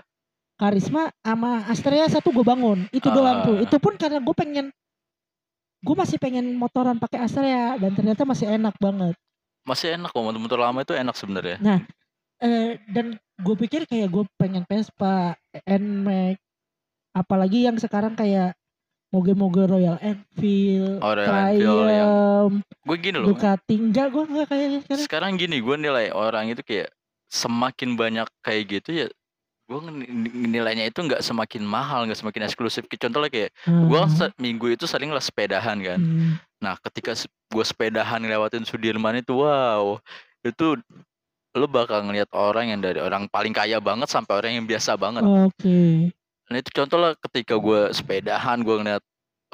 [0.61, 2.85] Karisma sama Astrea satu gue bangun.
[2.93, 3.57] Itu doang tuh.
[3.65, 4.69] Itu pun karena gue pengen
[5.81, 9.17] gue masih pengen motoran pakai Astrea dan ternyata masih enak banget.
[9.65, 11.57] Masih enak kok motor-motor lama itu enak sebenarnya.
[12.41, 16.37] Eh, dan gue pikir kayak gue pengen Vespa, Nmax,
[17.13, 18.53] apalagi yang sekarang kayak
[19.09, 23.29] moge-moge Royal Enfield, Oh, Royal yang- Triumph, gue gini loh.
[23.33, 25.05] Ducati, enggak gue enggak kayak sekarang.
[25.05, 26.89] sekarang gini gue nilai orang itu kayak
[27.29, 29.09] semakin banyak kayak gitu ya
[29.71, 29.81] gue
[30.51, 35.15] nilainya itu nggak semakin mahal nggak semakin eksklusif contohnya kayak gue Hmm, minggu itu sering
[35.15, 36.43] lah sepedahan kan hmm.
[36.59, 37.15] nah ketika
[37.55, 40.03] gue sepedahan ngelewatin Sudirman itu wow
[40.43, 40.75] itu
[41.55, 45.23] lu bakal ngeliat orang yang dari orang paling kaya banget sampai orang yang biasa banget
[45.23, 46.11] Oke.
[46.51, 49.03] Nah itu contoh lah ketika gue sepedahan gue ngeliat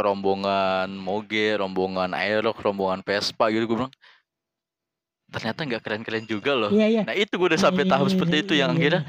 [0.00, 3.92] rombongan moge, rombongan aerox, rombongan Vespa gitu gue bilang
[5.28, 6.70] ternyata nggak keren-keren juga loh.
[6.72, 7.02] Iya iya.
[7.04, 9.02] Nah itu gue udah Iya, sampai iya, tahap iya, seperti iya, itu yang akhirnya.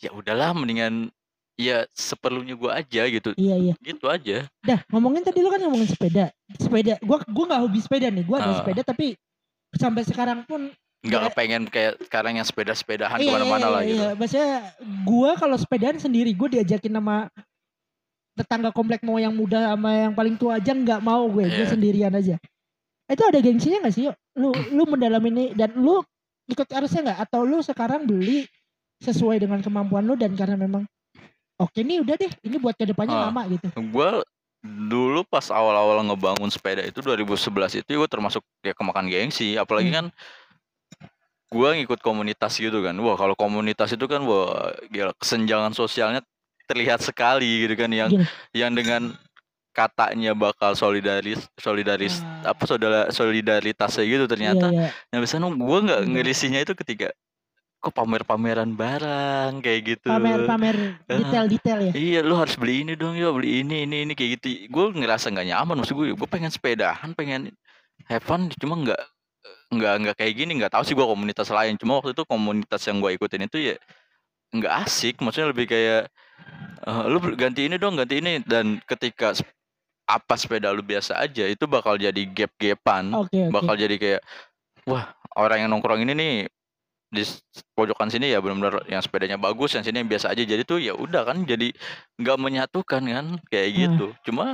[0.00, 1.08] Ya udahlah mendingan
[1.56, 3.74] ya seperlunya gue aja gitu, Iya iya.
[3.80, 4.44] gitu aja.
[4.60, 6.28] Dah ngomongin tadi lu kan ngomongin sepeda.
[6.60, 7.00] Sepeda.
[7.00, 8.24] Gua gua nggak hobi sepeda nih.
[8.28, 8.58] Gua ada Ah.
[8.60, 9.16] sepeda tapi
[9.72, 10.68] sampai sekarang pun
[11.06, 14.02] Nggak kepengen kayak sekarang yang sepeda-sepedahan iya, ke mana-mana iya, lah iya, gitu.
[14.02, 14.10] Iya.
[14.18, 14.50] Maksudnya
[15.06, 17.16] gua kalau sepedaan sendiri gua diajakin sama
[18.36, 21.48] tetangga komplek mau yang muda sama yang paling tua aja nggak mau gue.
[21.48, 21.72] Gue Iya.
[21.72, 22.36] sendirian aja.
[23.08, 24.12] Itu ada gengsinya gak sih?
[24.12, 24.16] Yuk?
[24.36, 26.04] Lu lu mendalami ini dan lu
[26.44, 27.18] ikut arusnya nggak?
[27.24, 28.44] Atau lu sekarang beli
[29.00, 30.84] sesuai dengan kemampuan lu dan karena memang
[31.56, 33.24] oke nih udah deh ini buat ke depannya Ah.
[33.28, 33.68] lama gitu.
[33.90, 34.24] Gue
[34.62, 39.96] dulu pas awal-awal ngebangun sepeda itu 2011 itu gue termasuk ya kemakan gengsi apalagi Hmm.
[39.96, 40.06] kan
[41.46, 46.18] gue ngikut komunitas gitu kan wah kalau komunitas itu kan wah gila kesenjangan sosialnya
[46.66, 48.26] terlihat sekali gitu kan yang Gini.
[48.50, 49.14] yang dengan
[49.70, 52.50] katanya bakal solidaris solidaris Ah.
[52.50, 54.90] apa saudara solidaritasnya gitu ternyata Iya, iya.
[55.14, 56.10] yang bisa gue nggak Iya.
[56.10, 57.14] ngerisinya itu ketika
[57.76, 61.18] kok pamer-pameran barang kayak gitu Pamer-pamer Ah.
[61.20, 61.92] detail-detail ya.
[61.94, 65.30] Iya lu harus beli ini dong ya beli ini ini ini kayak gitu gue ngerasa
[65.30, 67.54] nggak nyaman maksud gue gue pengen sepedahan pengen
[68.10, 68.98] have fun cuma nggak
[69.70, 72.98] nggak nggak kayak gini nggak tahu sih gue komunitas lain cuma waktu itu komunitas yang
[72.98, 73.76] gue ikutin itu ya
[74.50, 76.10] nggak asik maksudnya lebih kayak
[76.82, 79.34] eh, lu ganti ini dong ganti ini dan ketika
[80.06, 83.52] apa sepeda lu biasa aja itu bakal jadi gap-gapan Oke oke.
[83.52, 84.20] bakal jadi kayak
[84.86, 86.34] wah orang yang nongkrong ini nih
[87.16, 87.24] di
[87.72, 90.92] pojokan sini ya benar-benar yang sepedanya bagus yang sini yang biasa aja jadi tuh ya
[90.92, 91.72] udah kan jadi
[92.20, 93.76] nggak menyatukan kan kayak Nah.
[93.80, 94.44] gitu cuma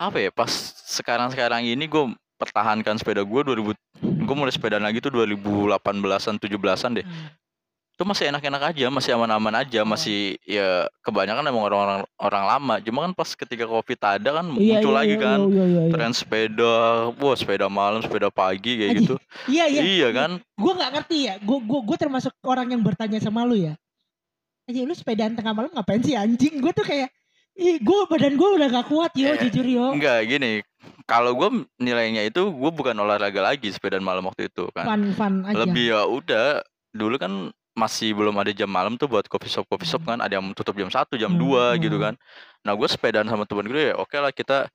[0.00, 0.48] apa ya pas
[0.88, 2.04] sekarang-sekarang ini gue
[2.40, 7.28] pertahankan sepeda gue 2000 gue mulai sepeda lagi tuh 2018an 17an deh Hmm.
[7.92, 9.86] Itu masih enak-enak aja masih aman-aman aja Oh.
[9.86, 14.80] masih ya kebanyakan emang orang-orang orang lama cuma kan pas ketika covid ada kan Iya,
[14.80, 15.92] muncul iya, lagi iya, kan Iya iya iya.
[15.92, 16.74] tren sepeda
[17.12, 19.14] wah sepeda malam sepeda pagi kayak Anjing, gitu
[19.46, 19.80] Iya iya.
[19.82, 21.34] iya kan Gue nggak ngerti ya.
[21.38, 23.74] Gue gue gue termasuk orang yang bertanya sama lu ya.
[24.64, 26.58] Anjing lu sepedaan tengah malam ngapain sih anjing?
[26.58, 27.10] Gue tuh kayak
[27.52, 29.92] Ih, gue badan gue udah gak kuat yo, Eh, jujur yo.
[29.92, 30.64] enggak gini
[31.04, 35.34] kalau gue nilainya itu gue bukan olahraga lagi sepeda malam waktu itu kan Fun fun
[35.44, 35.60] aja.
[35.60, 39.88] lebih ya udah dulu kan masih belum ada jam malam tuh buat coffee shop coffee
[39.88, 40.18] shop kan.
[40.20, 42.04] Ada yang tutup jam satu jam Hmm, 2 gitu hmm.
[42.10, 42.14] kan.
[42.66, 44.68] Nah gue sepedaan sama temen gue ya oke lah kita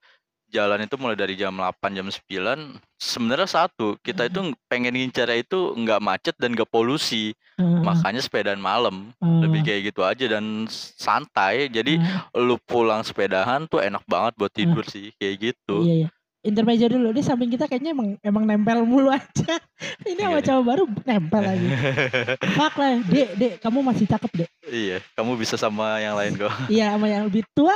[0.48, 5.76] jalan itu mulai dari jam 8 jam 9 sebenarnya satu kita itu pengen ngincar itu
[5.76, 7.36] nggak macet dan nggak polusi.
[7.58, 10.66] Heeh, makanya sepedaan malam heeh, lebih kayak gitu aja dan
[10.98, 11.68] santai.
[11.70, 12.22] Jadi heeh.
[12.38, 15.84] lu pulang sepedahan tuh enak banget buat tidur sih kayak gitu.
[15.84, 16.08] Iya iya.
[16.48, 17.12] Intermezzo dulu.
[17.12, 19.60] Di samping kita kayaknya emang emang nempel mulu aja.
[20.08, 20.46] Ini sama Iya.
[20.48, 21.68] cowok baru nempel lagi.
[22.58, 24.50] Fuck lah, Dek, Dek, kamu masih cakep, Dek.
[24.66, 27.76] iya kamu bisa sama yang lain kok Iya, sama yang lebih tua.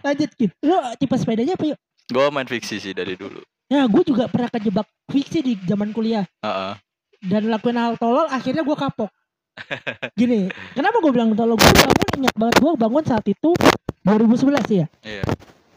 [0.00, 0.46] Lanjut, Ki.
[0.60, 1.78] Lu tipe sepedanya apa yuk?
[2.06, 3.38] gue main fiksi sih dari dulu
[3.70, 6.26] Nah, gue juga pernah kejebak fiksi di zaman kuliah.
[6.42, 6.74] Heeh.
[7.22, 9.06] Dan lakuin hal tolol, akhirnya gue kapok.
[10.12, 11.54] Gini, kenapa gue bilang tolol?
[11.54, 13.50] Gue bangun, ingat banget gue bangun saat itu
[14.02, 14.42] 2011
[14.74, 14.86] ya.
[15.00, 15.22] iya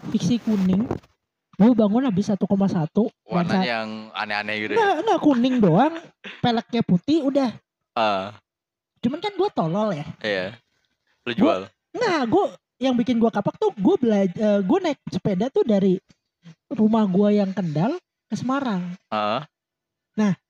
[0.10, 0.90] Fiksi kuning.
[1.54, 2.40] Gue bangun habis 1,1.
[3.24, 5.94] warnanya Lensa- yang aneh-aneh gitu ya Enggak, enggak kuning doang.
[6.40, 7.50] Peleknya putih, udah.
[7.94, 8.34] ah
[9.00, 10.06] Cuman kan gue tolol ya.
[10.20, 10.46] iya
[11.24, 12.46] lu jual Nah, gue
[12.80, 16.02] yang bikin gue kapak tuh gue belajar, gue naik sepeda tuh dari
[16.68, 18.98] rumah gue yang Kendal ke Semarang.
[19.08, 19.46] ah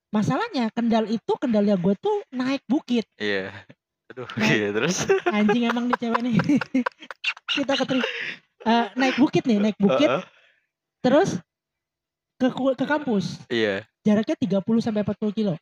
[0.10, 3.02] Masalahnya Kendal itu Kendalnya gue tuh naik bukit.
[3.18, 3.50] iya
[4.06, 4.46] aduh Nah.
[4.48, 6.36] iya terus Anjing emang nih cewek nih.
[7.50, 8.00] Kita keteri
[8.64, 10.22] Eh, naik bukit nih, naik bukit Heeh.
[11.04, 11.38] Terus
[12.40, 13.44] ke ke kampus.
[13.52, 15.54] iya Jaraknya 30 sampai 40 kilo.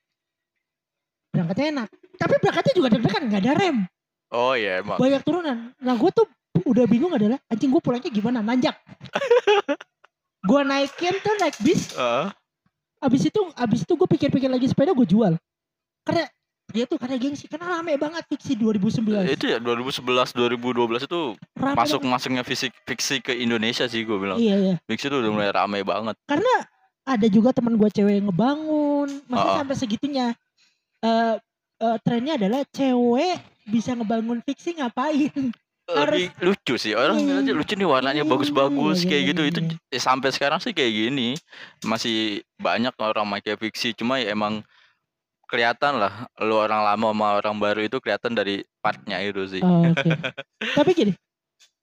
[1.34, 1.88] Berangkatnya enak.
[2.18, 3.78] Tapi berangkatnya juga deg-degan, nggak ada rem.
[4.32, 5.76] oh iya emang banyak turunan.
[5.76, 6.26] Nah gue tuh
[6.64, 8.78] udah bingung adalah anjing gue pulangnya gimana nanjak.
[10.50, 11.92] gue naikin tuh naik bis.
[11.94, 12.28] Heeh.
[13.02, 15.34] Abis itu abis itu gue pikir-pikir lagi sepeda gue jual.
[16.06, 16.26] Karena
[16.72, 19.28] dia tuh karena gengsi karena rame banget fiksi 2019.
[19.30, 21.22] itu ya 2011 2012 itu
[21.54, 22.14] Rame masuk banget.
[22.14, 24.76] masuknya fisik fiksi ke Indonesia sih gue bilang Iya iya.
[24.82, 26.16] fiksi itu udah mulai rame banget
[27.02, 29.10] Ada juga teman gue cewek yang ngebangun.
[29.26, 29.56] Masa Oh.
[29.58, 30.38] sampai segitunya.
[31.00, 31.36] Eh
[31.78, 35.34] eh, trennya adalah cewek bisa ngebangun fiksi ngapain?
[35.84, 37.26] Harus- lebih lucu sih orang Hmm.
[37.26, 39.76] ngeliat aja lucu nih warnanya Iya, bagus-bagus iya, kayak iya, gitu itu iya.
[39.90, 41.30] eh, sampai sekarang sih kayak gini
[41.82, 42.18] masih
[42.56, 44.62] banyak orang pakai fiksi cuma ya emang
[45.52, 49.84] kelihatan lah lu orang lama sama orang baru itu kelihatan dari partnya itu sih Oh,
[49.86, 50.08] Oke.
[50.80, 51.14] Tapi gini,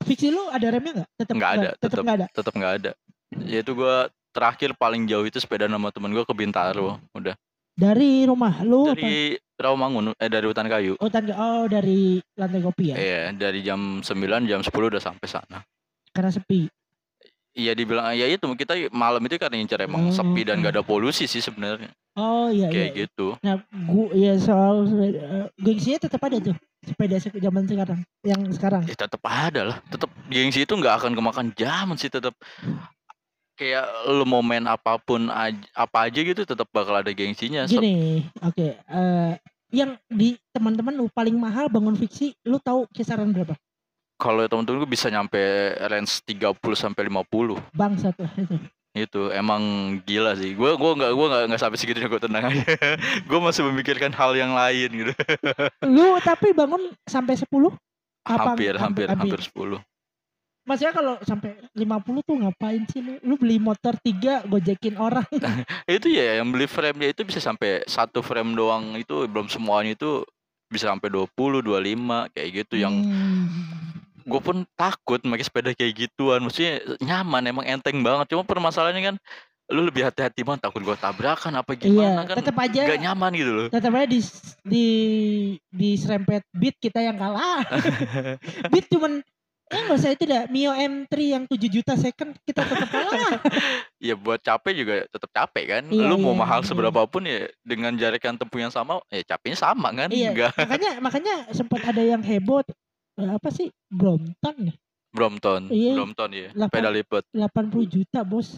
[0.00, 1.08] fiksi lu ada remnya nggak?
[1.14, 2.02] Tetap Nggak ada, Tetap tetep.
[2.02, 2.26] nggak ada.
[2.32, 2.90] tetap nggak ada
[3.44, 7.36] yaitu gua terakhir paling jauh itu sepeda sama temen gua ke Bintaro udah
[7.70, 8.96] Dari rumah lu apa?
[8.96, 10.94] dari Rawamangun eh dari hutan kayu.
[10.96, 12.96] Oh, tan- oh dari lantai kopi ya.
[12.96, 15.58] Iya, dari jam 9 jam 10 udah sampai sana.
[16.08, 16.66] Karena sepi.
[17.58, 20.70] Iya dibilang ya itu kita malam itu karena ngincer emang Oh, sepi dan oh.
[20.70, 21.90] gak ada polusi sih sebenarnya.
[22.14, 22.98] Oh iya Kayak iya.
[23.02, 23.34] gitu.
[23.42, 23.58] Nah,
[23.90, 26.54] gua ya soal eh, gengsinya tetap ada tuh.
[26.86, 28.00] Sepeda se- zaman sekarang.
[28.22, 28.82] Yang sekarang.
[28.86, 29.76] Ya tetap ada lah.
[29.90, 32.38] Tetap gengsi itu nggak akan kemakan zaman sih tetap
[33.58, 37.66] kayak lu mau main apa pun aja, apa aja gitu tetap bakal ada gengsinya.
[37.66, 38.78] Gini, oke.
[38.78, 39.32] eh,
[39.74, 43.58] yang di teman-teman lu paling mahal bangun fiksi, lu tahu kisaran berapa?
[44.18, 45.38] Kalau temen-temen gue bisa nyampe
[45.80, 48.56] range 30 sampai 50 Bangsat lah itu.
[48.90, 49.62] itu emang
[50.02, 52.66] gila sih gue gua nggak gua nggak nggak sampai segitunya gue tenang aja
[53.28, 55.12] gue masih memikirkan hal yang lain gitu
[55.94, 57.46] Lu tapi bangun sampai 10?
[58.26, 59.38] Apa- hampir hampir hampir.
[59.38, 59.78] hampir 10
[60.64, 61.88] Maksudnya kalau sampai 50
[62.20, 63.16] tuh ngapain sih lu?
[63.22, 65.24] Lu beli motor 3 gojekin orang.
[65.88, 70.28] itu ya yang beli frame-nya itu bisa sampai satu frame doang itu belum semuanya itu
[70.68, 71.72] bisa sampai 20 25
[72.28, 73.97] kayak gitu yang Hmm.
[74.28, 79.16] Gue pun takut pakai sepeda kayak gituan maksudnya nyaman emang enteng banget cuma permasalahannya kan
[79.68, 83.30] lu lebih hati-hati banget takut gue tabrakan apa Iya, gimana kan tetap aja gak nyaman
[83.32, 84.20] gitu loh tetap aja di
[84.64, 84.86] di
[85.68, 87.60] di serempet beat kita yang kalah.
[88.72, 89.20] beat cuman
[89.68, 93.36] ya nggak usah itu dah Mio M3 yang 7 juta second kita tetap kalah.
[94.08, 96.68] ya buat capek juga tetap capek kan Iya, lu mau iya, mahal iya.
[96.72, 100.32] seberapapun ya dengan jarak yang tempuh yang sama ya capeknya sama kan Iya.
[100.32, 102.64] Nggak- makanya makanya sempat ada yang heboh
[103.18, 104.76] eh, apa sih Brompton nih
[105.08, 105.92] Brompton Iya.
[105.94, 108.48] Brompton ya sepeda lipat 80 juta bos.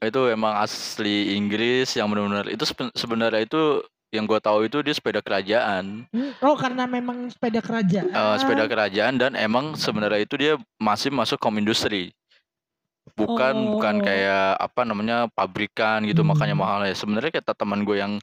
[0.00, 4.92] itu emang asli Inggris yang benar-benar itu seben- sebenarnya itu yang gua tahu itu dia
[4.92, 8.06] sepeda kerajaan Hmm, Oh karena memang sepeda kerajaan.
[8.06, 12.12] Eh, sepeda kerajaan dan emang sebenarnya itu dia masih masuk kom industri
[13.14, 14.02] bukan bukan Oh.
[14.02, 16.30] kayak apa namanya pabrikan gitu Hmm.
[16.30, 18.16] makanya mahal ya sebenarnya kata teman gue yang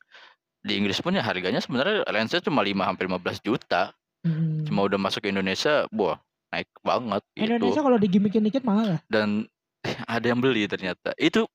[0.59, 4.61] di Inggris pun ya harganya sebenarnya range cuma 5 hampir 15 juta Hmm.
[4.63, 8.99] cuma udah masuk ke Indonesia wah naik banget gitu Indonesia kalau digimikin dikit mahal lah.
[9.07, 9.49] dan
[10.07, 11.49] ada yang beli ternyata itu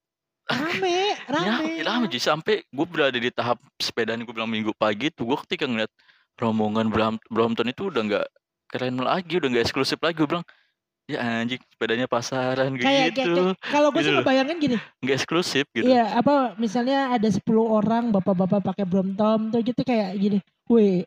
[0.44, 1.70] Rame, rame rame.
[1.83, 2.18] rame Ji.
[2.18, 5.90] sampai gue berada di tahap sepedaan gue bilang minggu pagi tuh gue ketika ngeliat
[6.37, 8.26] rombongan Bram- Brompton itu udah nggak
[8.68, 10.46] keren lagi udah nggak eksklusif lagi gue bilang
[11.07, 14.20] ya anjing sepedanya pasaran Kayak, kayak, gitu kayak- kalau gue Gitu sih loh.
[14.20, 19.62] ngebayangin gini, nggak eksklusif gitu iya apa misalnya ada 10 orang bapak-bapak pakai Brompton tuh
[19.62, 21.07] gitu kayak gini, Av-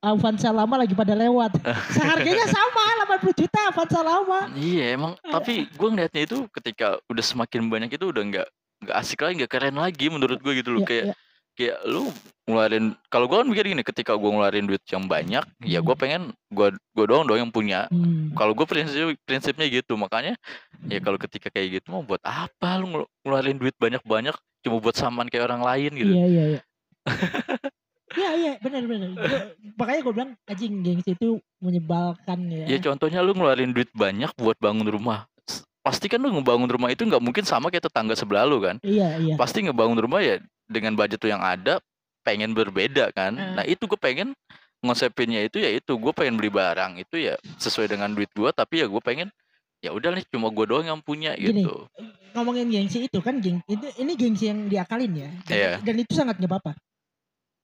[0.00, 1.60] Avanza lama lagi pada lewat.
[1.94, 2.84] Seharganya sama
[3.20, 4.48] 80 juta Avanza lama.
[4.52, 9.20] Iya emang tapi gue ngeliatnya itu ketika udah semakin banyak itu udah nggak nggak asik
[9.20, 11.14] lagi nggak keren lagi menurut gue gitu loh Iya, kayak iya.
[11.52, 12.08] kayak lu
[12.44, 16.22] ngeluarin kalau gue kan mikir gini ketika gue ngeluarin duit yang banyak ya gue pengen
[16.48, 18.30] gue gue doang dong yang punya Hmm.
[18.32, 20.38] kalau gue prinsip prinsipnya gitu makanya
[20.84, 24.78] ya kalau ketika kayak gitu mau buat apa lu ngelu- ngeluarin duit banyak banyak cuma
[24.78, 26.60] buat saman kayak orang lain gitu Iya iya iya.
[28.14, 29.10] Iya iya benar benar.
[29.76, 32.64] Makanya gue bilang anjing gengsi itu menyebalkan ya.
[32.64, 35.26] ya contohnya lu ngeluarin duit banyak buat bangun rumah
[35.82, 39.16] pasti kan lu ngebangun rumah itu nggak mungkin sama kayak tetangga sebelah lu kan Iya
[39.18, 39.34] iya.
[39.40, 40.36] pasti ngebangun rumah ya
[40.68, 41.80] dengan budget tuh yang ada
[42.20, 43.52] pengen berbeda kan Eh.
[43.56, 44.36] nah itu gue pengen
[44.84, 48.84] ngonsepinnya itu ya itu gue pengen beli barang itu ya sesuai dengan duit gue tapi
[48.84, 49.32] ya gue pengen
[49.80, 51.88] ya udah nih cuma gue doang yang punya Gini, gitu
[52.36, 55.30] Ngomongin gengsi itu kan geng itu ini gengsi yang diakalin ya.
[55.48, 55.72] Dan, Iya.
[55.80, 56.72] dan itu sangat nggak apa-apa.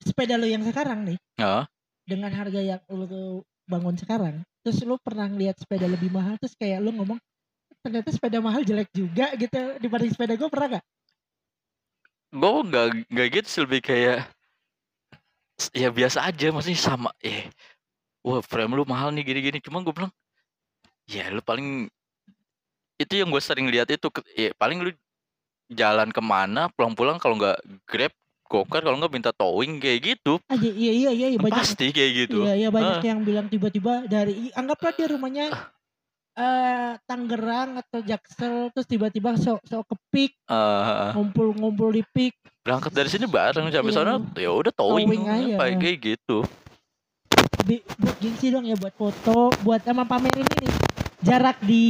[0.04, 1.64] Sepeda lo yang sekarang nih Heeh.
[2.04, 6.84] dengan harga yang tuh bangun sekarang, terus lo pernah lihat sepeda lebih mahal terus kayak
[6.84, 7.16] lo ngomong
[7.80, 10.84] ternyata sepeda mahal jelek juga gitu dibanding sepeda gue pernah gak?
[12.34, 14.26] gue nggak nggak gitu sih lebih kayak
[15.70, 17.46] ya biasa aja maksudnya sama eh
[18.26, 20.10] wah frame lu mahal nih gini-gini cuma gue bilang
[21.06, 21.86] ya lu paling
[22.98, 24.90] itu yang gue sering lihat itu ya paling lu
[25.70, 28.10] jalan ke mana pulang-pulang kalau nggak grab
[28.44, 30.38] gokar kalau nggak minta towing kayak gitu.
[30.46, 32.42] Aja iya iya iya, iya banyak pasti kayak gitu.
[32.42, 33.04] Iya, iya banyak Ah.
[33.04, 35.46] yang bilang tiba-tiba dari anggaplah dia rumahnya
[36.32, 42.34] eh Tangerang atau Jaksel terus tiba-tiba sok sok ke Pik Eh, ngumpul-ngumpul di Pik.
[42.60, 43.96] Berangkat dari sini bareng sampai Iya.
[43.96, 45.54] sana ya udah towing, Towing aja.
[45.54, 46.42] apa kayak gitu?
[47.62, 50.72] Bi- buat gengsi dong ya buat foto buat emang pamerin ini nih
[51.20, 51.84] jarak di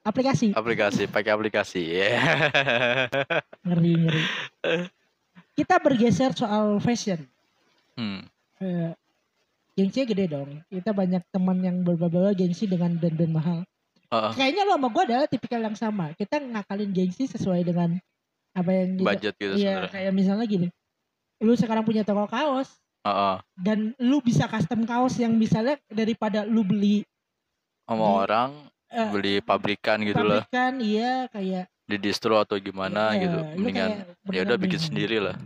[0.00, 0.52] aplikasi.
[0.52, 2.08] Aplikasi pakai aplikasi ya
[3.62, 4.22] ngeri ngeri
[5.58, 7.26] kita bergeser soal fashion
[7.98, 8.22] hmm.
[8.62, 8.94] eh,
[9.74, 13.60] gengsinya gede dong kita banyak teman yang berbeda gengsi dengan brand-brand mahal
[14.08, 14.32] Heeh.
[14.38, 17.98] kayaknya lo sama gue adalah tipikal yang sama kita ngakalin gengsi sesuai dengan
[18.56, 20.68] apa yang kita budget gitu Iya, kayak misalnya gini.
[21.38, 22.66] Lu sekarang punya toko kaos
[23.06, 23.36] Heeh.
[23.54, 27.06] dan lu bisa custom kaos yang misalnya daripada lu beli
[27.86, 28.50] sama Di- orang
[28.90, 33.38] eh, beli pabrikan gitu lah pabrikan, iya kayak di distro atau gimana iya, gitu.
[33.56, 33.90] mendingan
[34.28, 35.36] ya udah bikin sendiri lah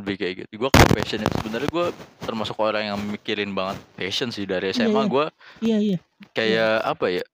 [0.00, 0.66] lebih kayak gitu.
[0.66, 1.86] Gue kalau fashion itu sebenarnya gue
[2.24, 5.08] termasuk orang yang mikirin banget fashion sih dari SMA iya.
[5.08, 5.26] gue
[5.64, 5.98] Iya iya.
[6.36, 7.24] kayak apa ya?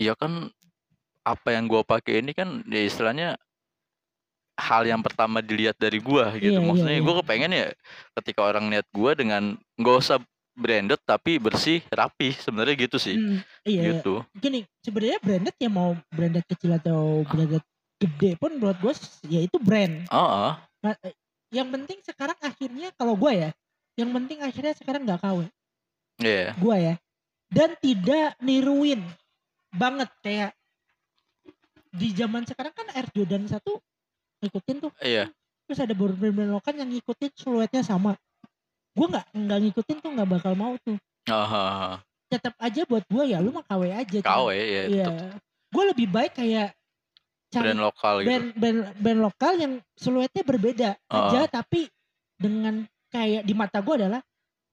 [0.00, 0.52] Ya kan
[1.24, 3.36] apa yang gue pakai ini kan ya istilahnya
[4.58, 6.58] hal yang pertama dilihat dari gua gitu.
[6.58, 7.04] Iya, iya, maksudnya iya.
[7.06, 7.66] gue kepengen ya
[8.18, 10.18] ketika orang lihat gua dengan nggak usah
[10.58, 13.94] branded tapi bersih rapi sebenarnya gitu sih Hmm, iya.
[13.94, 17.62] gitu Gini, sebenarnya branded ya mau branded kecil atau branded
[17.98, 18.94] gede pun menurut gue
[19.30, 20.06] ya itu brand.
[20.10, 20.54] oh, oh.
[20.82, 20.94] Nah,
[21.50, 23.50] yang penting sekarang akhirnya kalau gue ya,
[23.98, 25.50] yang penting akhirnya sekarang nggak KW,
[26.22, 26.94] iya gue ya,
[27.50, 29.02] dan tidak niruin
[29.74, 30.50] banget kayak
[31.90, 33.82] di zaman sekarang kan Air Jordan satu
[34.46, 35.26] ngikutin tuh, iya
[35.66, 38.14] terus ada brand-brand lokal yang ngikutin siluetnya sama.
[38.98, 40.98] Gue nggak nggak ngikutin tuh nggak bakal mau tuh.
[41.30, 41.94] oh, oh.
[42.28, 44.18] Tetap aja buat gue ya lu mah KW aja.
[44.20, 46.72] KW ya tetep Gue lebih baik kayak
[47.48, 51.32] cari brand lokal gitu band, band, band lokal yang siluetnya berbeda Oh.
[51.32, 51.88] aja tapi
[52.36, 54.20] dengan kayak di mata gue adalah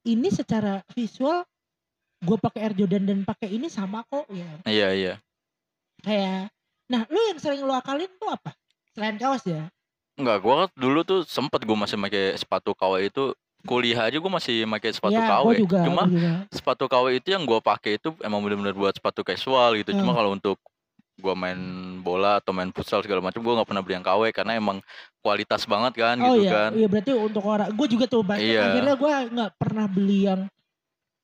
[0.04, 1.48] ini secara visual
[2.20, 5.14] gue pakai Air Jordan dan pakai ini sama kok ya iya iya
[6.04, 6.52] kayak
[6.92, 8.52] nah lu yang sering lu akalin tuh apa
[8.92, 9.72] selain kaos ya
[10.16, 14.32] Enggak, gua kan dulu tuh sempet gua masih pakai sepatu KW itu kuliah aja gua
[14.32, 15.46] masih pakai sepatu ya KW.
[15.46, 16.32] gue juga Cuma juga.
[16.50, 19.92] sepatu KW itu yang gua pakai itu emang bener-bener buat sepatu casual gitu.
[19.92, 20.18] Cuma Hmm.
[20.18, 20.58] kalau untuk
[21.16, 21.58] gua main
[22.00, 24.78] bola atau main futsal segala macam gua nggak pernah beli yang KW karena emang
[25.20, 26.70] kualitas banget kan oh gitu iya kan.
[26.76, 28.62] iya berarti untuk orang gue juga tuh basket Iya.
[28.70, 30.42] akhirnya gue nggak pernah beli yang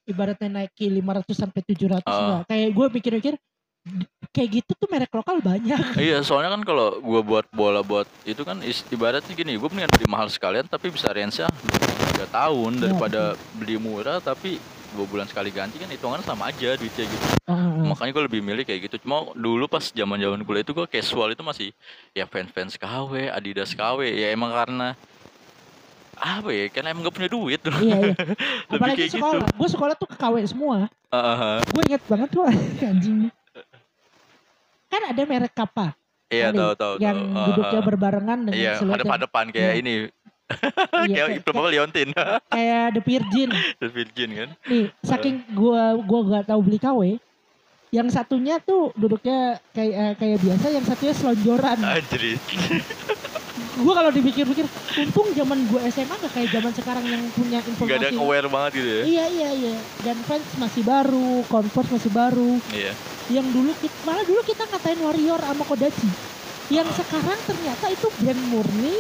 [0.04, 2.18] ibaratnya Nike 500 sampai 700 Oh.
[2.18, 2.42] enggak.
[2.48, 3.34] kayak gue mikir-mikir
[4.32, 5.80] kayak gitu tuh merek lokal banyak.
[6.00, 10.08] Iya, soalnya kan kalau gua buat bola buat itu kan ibaratnya gini, gua mendingan beli
[10.08, 11.52] mahal sekalian tapi bisa range-nya
[12.16, 13.22] 3 tahun Iya, daripada
[13.60, 14.58] beli murah tapi
[14.92, 17.26] dua bulan sekali ganti kan hitungannya sama aja duitnya gitu.
[17.48, 17.80] Ah.
[17.80, 19.08] makanya gue lebih milih kayak gitu.
[19.08, 21.72] Cuma dulu pas zaman zaman kuliah itu gue casual itu masih
[22.12, 25.00] ya fans fans KW Adidas KW ya emang karena
[26.20, 27.60] apa ya karena emang gak punya duit.
[27.64, 28.00] Dulu iya.
[28.04, 28.16] Iya
[28.76, 29.16] apalagi kayak gitu.
[29.16, 30.78] sekolah gue sekolah tuh ke KW semua.
[31.12, 31.58] Heeh.
[31.72, 32.44] gue inget banget tuh
[32.92, 33.32] anjing
[34.92, 35.96] kan ada merek Kappa
[36.28, 37.46] iya tahu tahu yang tahu.
[37.48, 37.88] duduknya Heeh.
[37.88, 39.82] berbarengan dengan iya siluet yang- hadapan kayak Iya.
[39.82, 39.94] ini.
[40.52, 42.10] Iya, kayak kayak, apa Leontin
[42.46, 43.50] kayak The Virgin.
[43.80, 44.50] The Virgin kan?
[44.66, 47.00] Nih saking gua gua gak tahu beli KW
[47.90, 51.78] yang satunya tuh duduknya kayak eh, kayak biasa yang satunya selonjoran.
[51.82, 52.36] Anjir
[53.82, 54.66] gua kalau dipikir-pikir
[54.98, 58.18] untung zaman gua SMA gak kayak zaman sekarang yang punya gak ada informasi.
[58.18, 59.04] aware banget gitu ya?
[59.04, 59.76] Iya iya iya.
[60.02, 62.52] Dan fans masih baru Converse masih baru.
[62.70, 62.94] Iya.
[63.32, 66.10] Yang dulu kita, malah dulu kita ngatain Warrior sama Kodachi.
[66.70, 66.96] Yang Ah.
[67.04, 68.96] sekarang ternyata itu brand murni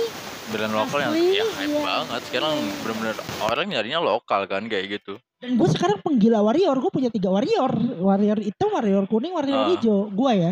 [0.51, 1.79] brand lokal yang ya hype iya.
[1.79, 2.21] banget.
[2.27, 5.15] Sekarang bener-bener orang nyarinya lokal kan kayak gitu.
[5.37, 7.71] Dan gue sekarang penggila Warrior gue punya tiga Warrior.
[7.97, 9.69] Warrior hitam Warrior kuning Warrior Ah.
[9.71, 10.11] hijau.
[10.11, 10.51] Gue ya.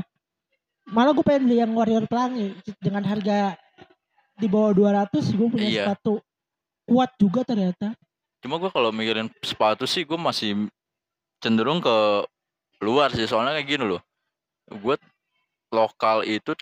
[0.87, 3.53] Malah gue pengen beli yang Warrior pelangi dengan harga
[4.39, 5.83] di bawah 200 gue punya Iya.
[5.91, 6.23] sepatu
[6.87, 7.93] kuat juga ternyata
[8.39, 10.71] Cuma gue kalau mikirin sepatu sih gue masih
[11.43, 12.23] cenderung ke
[12.79, 13.99] luar sih soalnya kayak gini loh.
[14.71, 14.95] Gue
[15.75, 16.55] lokal itu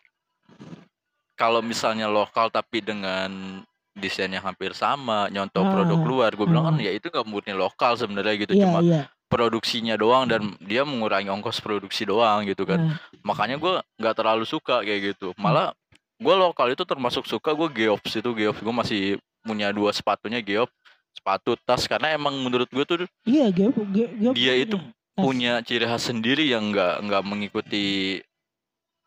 [1.37, 3.61] kalau misalnya lokal tapi dengan
[3.93, 6.81] desain yang hampir sama, nyontoh Ah, produk luar, gue bilang kan ah.
[6.81, 11.27] ya itu gak murni lokal sebenarnya gitu, iya cuma iya produksinya doang dan dia mengurangi
[11.27, 12.79] ongkos produksi doang gitu kan.
[12.79, 15.35] Nah, Makanya gue nggak terlalu suka kayak gitu.
[15.35, 15.75] Malah
[16.17, 18.59] gue lokal itu termasuk suka gue Geops itu Geops.
[18.59, 19.01] Gue masih
[19.41, 20.73] punya dua sepatunya Geops
[21.13, 21.85] sepatu tas.
[21.85, 24.93] Karena emang menurut gue tuh iya gue gue gue dia itu tas.
[25.15, 28.19] punya ciri khas sendiri yang nggak nggak mengikuti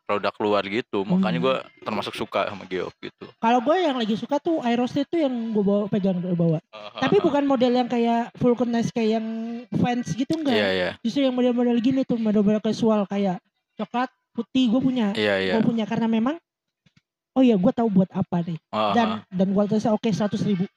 [0.07, 1.07] produk luar gitu.
[1.07, 1.47] Makanya Hmm.
[1.47, 3.31] gue termasuk suka sama Geops gitu.
[3.39, 6.59] Kalau gue yang lagi suka tuh Aerostate tuh yang gue bawa pegang gue bawa.
[6.99, 9.27] Tapi bukan model yang kayak vulcanize kayak yang
[9.79, 10.91] fans gitu enggak iya iya.
[11.03, 13.39] Justru yang model-model gini tuh model-model casual kayak
[13.79, 15.07] coklat putih gue punya.
[15.15, 15.53] Iya iya.
[15.59, 15.87] Gue punya.
[15.87, 16.43] Karena memang
[17.41, 18.59] oh ya gue tahu buat apa nih.
[18.69, 20.69] Ah, dan dan kualitasnya oke seratus ribu.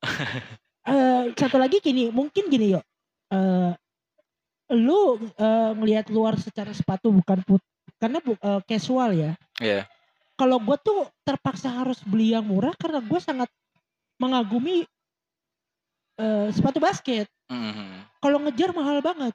[0.80, 2.80] Eh, satu lagi gini mungkin gini yuk
[3.30, 3.72] Eh,
[4.72, 7.60] lu eh, ngelihat luar secara sepatu bukan put
[8.00, 9.32] karena bu, eh, casual ya.
[9.60, 9.84] Iya.
[10.40, 13.52] Kalau gue tuh terpaksa harus beli yang murah karena gue sangat
[14.16, 14.88] mengagumi
[16.16, 17.28] eh, sepatu basket.
[17.50, 18.06] Mhm.
[18.22, 19.34] kalau ngejar mahal banget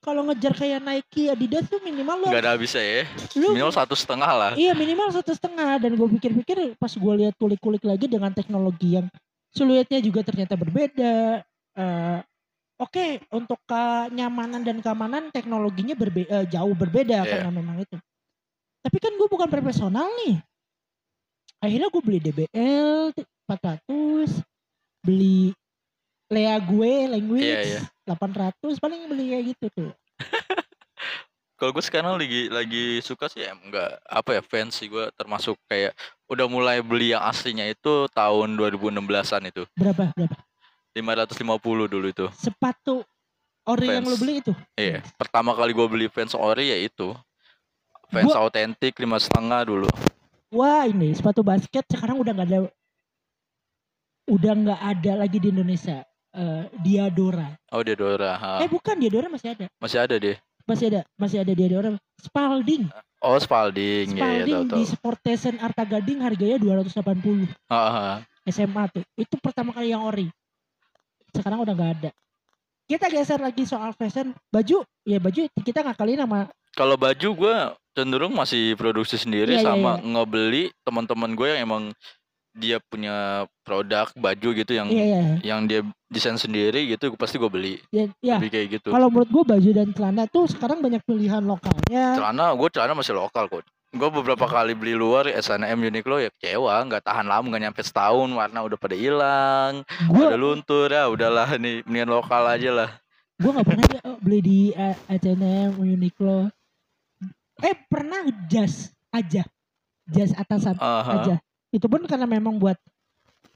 [0.00, 3.04] kalau ngejar kayak Nike Adidas tuh minimal lo nggak ada habisnya ya
[3.36, 7.36] lu minimal satu setengah lah Iya minimal satu setengah dan gue pikir-pikir pas gue lihat
[7.36, 9.06] kulik-kulik lagi dengan teknologi yang
[9.52, 11.42] siluetnya juga ternyata berbeda.
[11.76, 12.18] Eh,
[12.80, 17.28] Oke untuk kenyamanan dan keamanan teknologinya berbe eh, jauh berbeda Iya.
[17.28, 17.92] karena memang itu.
[18.80, 20.40] Tapi kan gue bukan profesional nih.
[21.60, 23.12] Akhirnya gue beli DBL
[23.44, 24.32] 400,
[25.04, 25.52] beli
[26.32, 27.80] Lea gue language Iya, iya.
[28.10, 29.90] 800 paling beli kayak gitu tuh.
[31.60, 35.60] Kalau gue sekarang lagi lagi suka sih em enggak apa ya fans sih gue termasuk
[35.68, 35.92] kayak
[36.24, 39.68] udah mulai beli yang aslinya itu tahun 2016-an itu.
[39.76, 40.36] Berapa berapa?
[40.96, 42.26] 550 dulu itu.
[42.32, 43.04] Sepatu
[43.68, 44.10] ori yang Vans.
[44.10, 44.52] lu beli itu.
[44.72, 47.12] Iya, pertama kali gue beli fans ori ya itu.
[48.08, 49.86] Fans Gua- autentik lima setengah dulu.
[50.50, 52.58] Wah ini sepatu basket sekarang udah nggak ada,
[54.26, 56.02] udah nggak ada lagi di Indonesia.
[56.30, 57.58] Eh, Diadora.
[57.74, 58.52] Oh dia Dora, ha.
[58.62, 60.36] Eh bukan Diadora masih ada, masih ada deh.
[60.62, 61.98] masih ada, masih ada Diadora.
[62.22, 62.86] Spalding,
[63.20, 64.82] Oh Spalding, ya, ya Spalding tahu di.
[64.86, 68.10] Sportesen Arta Gading harganya 280 Ha, ha.
[68.46, 69.02] SMA tuh.
[69.18, 70.30] Itu pertama kali yang ori.
[71.34, 72.10] Sekarang udah nggak ada.
[72.86, 74.30] Kita geser lagi soal fashion.
[74.48, 77.56] Baju, ya baju kita ngakalin sama Kalau baju gue
[77.92, 81.82] cenderung masih produksi sendiri Iya, iya, sama ngebeli teman-teman gue yang emang
[82.50, 85.22] dia punya produk baju gitu yang Iya iya.
[85.54, 85.80] yang dia
[86.10, 88.36] desain sendiri gitu pasti gue beli Ya, ya.
[88.42, 92.18] lebih kayak gitu kalau menurut gue baju dan celana tuh sekarang banyak pilihan lokalnya.
[92.18, 96.78] celana gue celana masih lokal kok gue beberapa kali beli luar S&M Uniqlo ya kecewa
[96.86, 101.54] nggak tahan lama nggak nyampe setahun warna udah pada hilang Gue udah luntur ya udahlah
[101.54, 102.90] nih mendingan lokal aja lah
[103.40, 106.52] gue nggak pernah ya, beli di eh, H&M, Uniqlo.
[107.64, 108.20] Eh pernah
[108.52, 109.48] jas aja,
[110.04, 111.12] jas atasan Aha.
[111.16, 111.34] aja.
[111.70, 112.76] Itu pun karena memang buat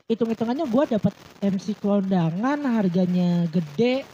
[0.06, 4.04] hitung-hitungannya gue dapat MC kondangan harganya gede.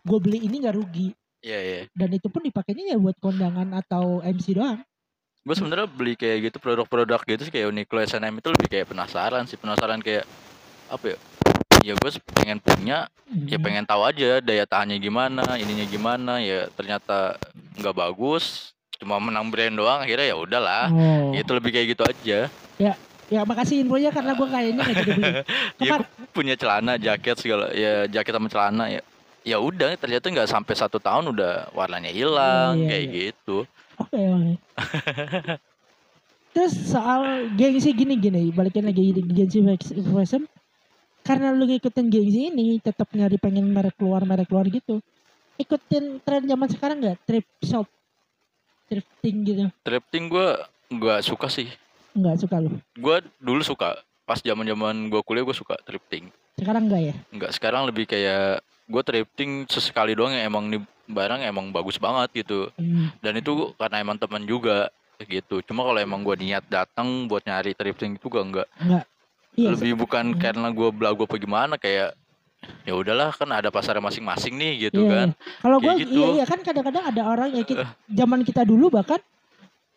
[0.00, 1.08] Gue beli ini nggak rugi.
[1.40, 4.80] iya iya Dan itu pun dipakainya ya buat kondangan atau MC doang.
[5.44, 9.44] gue sebenarnya beli kayak gitu produk-produk gitu sih kayak Uniqlo S&M itu lebih kayak penasaran
[9.44, 10.24] sih penasaran kayak
[10.88, 11.16] apa ya
[11.84, 13.12] ya gue pengen punya
[13.44, 13.60] ya Hmm.
[13.60, 17.36] pengen tahu aja daya tahannya gimana ininya gimana ya ternyata
[17.76, 21.36] nggak bagus cuma menang brand doang akhirnya ya udahlah Oh.
[21.36, 22.38] itu lebih kayak gitu aja
[22.80, 22.96] Ya
[23.44, 25.32] makasih infonya karena gue kayaknya gak jadi beli.
[25.88, 29.00] ya gue punya celana jaket segala ya jaket sama celana ya
[29.44, 33.12] ya udah ternyata nggak sampai satu tahun udah warnanya hilang iya, kayak iya.
[33.12, 34.54] gitu Oke oke.
[36.54, 39.62] Terus soal gengsi gini-gini, balikin lagi di gengsi
[40.06, 40.46] fashion.
[41.22, 44.98] Karena lu ngikutin gengsi ini, tetap nyari pengen merek keluar merek keluar gitu.
[45.58, 47.18] Ikutin tren zaman sekarang nggak?
[47.26, 47.86] Trip shop,
[48.90, 49.64] thrifting gitu.
[49.82, 50.48] thrifting gue
[50.92, 51.66] nggak suka sih
[52.14, 52.70] Nggak suka lu.
[52.94, 57.14] gue dulu suka pas zaman zaman gue kuliah gue suka thrifting Sekarang nggak ya?
[57.28, 62.30] nggak sekarang lebih kayak gue thrifting sesekali doang yang emang nih barang emang bagus banget
[62.38, 63.10] gitu Hmm.
[63.18, 64.88] dan itu karena emang teman juga
[65.20, 69.04] gitu cuma kalau emang gue niat datang buat nyari thrifting itu gue nggak Nggak.
[69.54, 69.68] Iya.
[69.70, 70.40] lebih bukan Hmm.
[70.40, 72.14] karena gue belagu apa gimana kayak
[72.82, 75.28] ya udahlah kan ada pasarnya masing-masing nih gitu Iya, kan
[75.60, 76.16] Kalau gue, Kayak gitu.
[76.16, 79.20] iya, iya kan kadang-kadang ada orang ya kita, zaman kita dulu bahkan.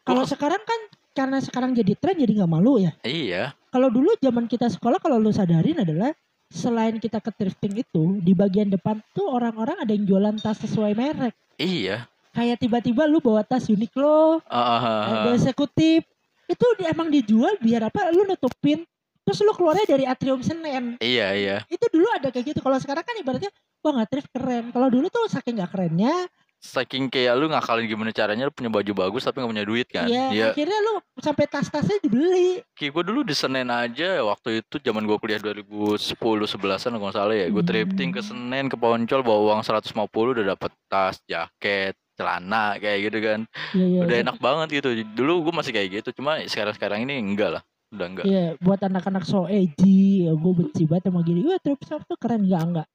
[0.03, 0.79] Kalau Gua- sekarang kan
[1.17, 2.93] karena sekarang jadi tren jadi nggak malu ya.
[3.01, 3.57] iya.
[3.73, 6.13] Kalau dulu zaman kita sekolah kalau lu sadarin adalah
[6.47, 10.93] selain kita ke thrifting itu di bagian depan tuh orang-orang ada yang jualan tas sesuai
[10.93, 11.33] merek.
[11.57, 12.05] Iya.
[12.31, 16.05] Kayak tiba-tiba lu bawa tas Uniqlo Ah, ah, ada eksekutif
[16.47, 18.13] itu di- emang dijual biar apa?
[18.13, 18.85] Lu nutupin
[19.25, 20.95] terus lu keluarnya dari atrium Senen.
[21.01, 21.57] Iya iya.
[21.67, 22.59] Itu dulu ada kayak gitu.
[22.61, 23.51] Kalau sekarang kan ibaratnya
[23.83, 24.65] wah nggak thrift keren.
[24.71, 26.13] Kalau dulu tuh saking nggak kerennya
[26.57, 30.09] saking kayak lu ngakalin gimana caranya lu punya baju bagus tapi nggak punya duit kan
[30.09, 30.45] ya Iya.
[30.51, 35.17] akhirnya lu sampai tas-tasnya dibeli Kayak gue dulu di Senen aja waktu itu zaman gue
[35.17, 37.49] kuliah 2010 11-an kalau salah ya.
[37.49, 38.13] Gue Hmm.
[38.13, 43.39] ke Senen ke Poncol bawa uang 150 udah dapet tas, jaket, celana kayak gitu kan.
[43.73, 44.23] Iya, iya, Udah iya.
[44.25, 44.89] enak banget gitu.
[45.13, 46.09] Dulu gue masih kayak gitu.
[46.21, 47.63] Cuma sekarang-sekarang ini enggak lah.
[47.93, 48.25] Udah enggak.
[48.29, 51.45] Iya, buat anak-anak so edgy, ya gue benci banget sama gini.
[51.49, 52.87] Wah, thrift shop tuh keren enggak enggak.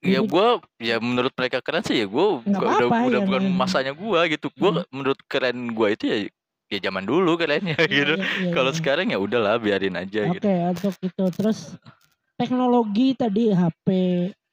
[0.00, 0.48] Ya Jadi- gue
[0.80, 4.20] ya menurut mereka keren sih ya gue udah apa-apa, udah ya, bukan nggak- masanya gue
[4.30, 4.46] gitu.
[4.50, 6.18] Gue menurut keren gue itu ya
[6.70, 8.14] ya zaman dulu kerennya Iya, gitu.
[8.14, 8.78] iya, iya, Kalau iya.
[8.78, 10.46] sekarang ya udahlah biarin aja Oke, gitu.
[10.46, 11.58] untuk itu terus
[12.34, 13.86] teknologi tadi HP,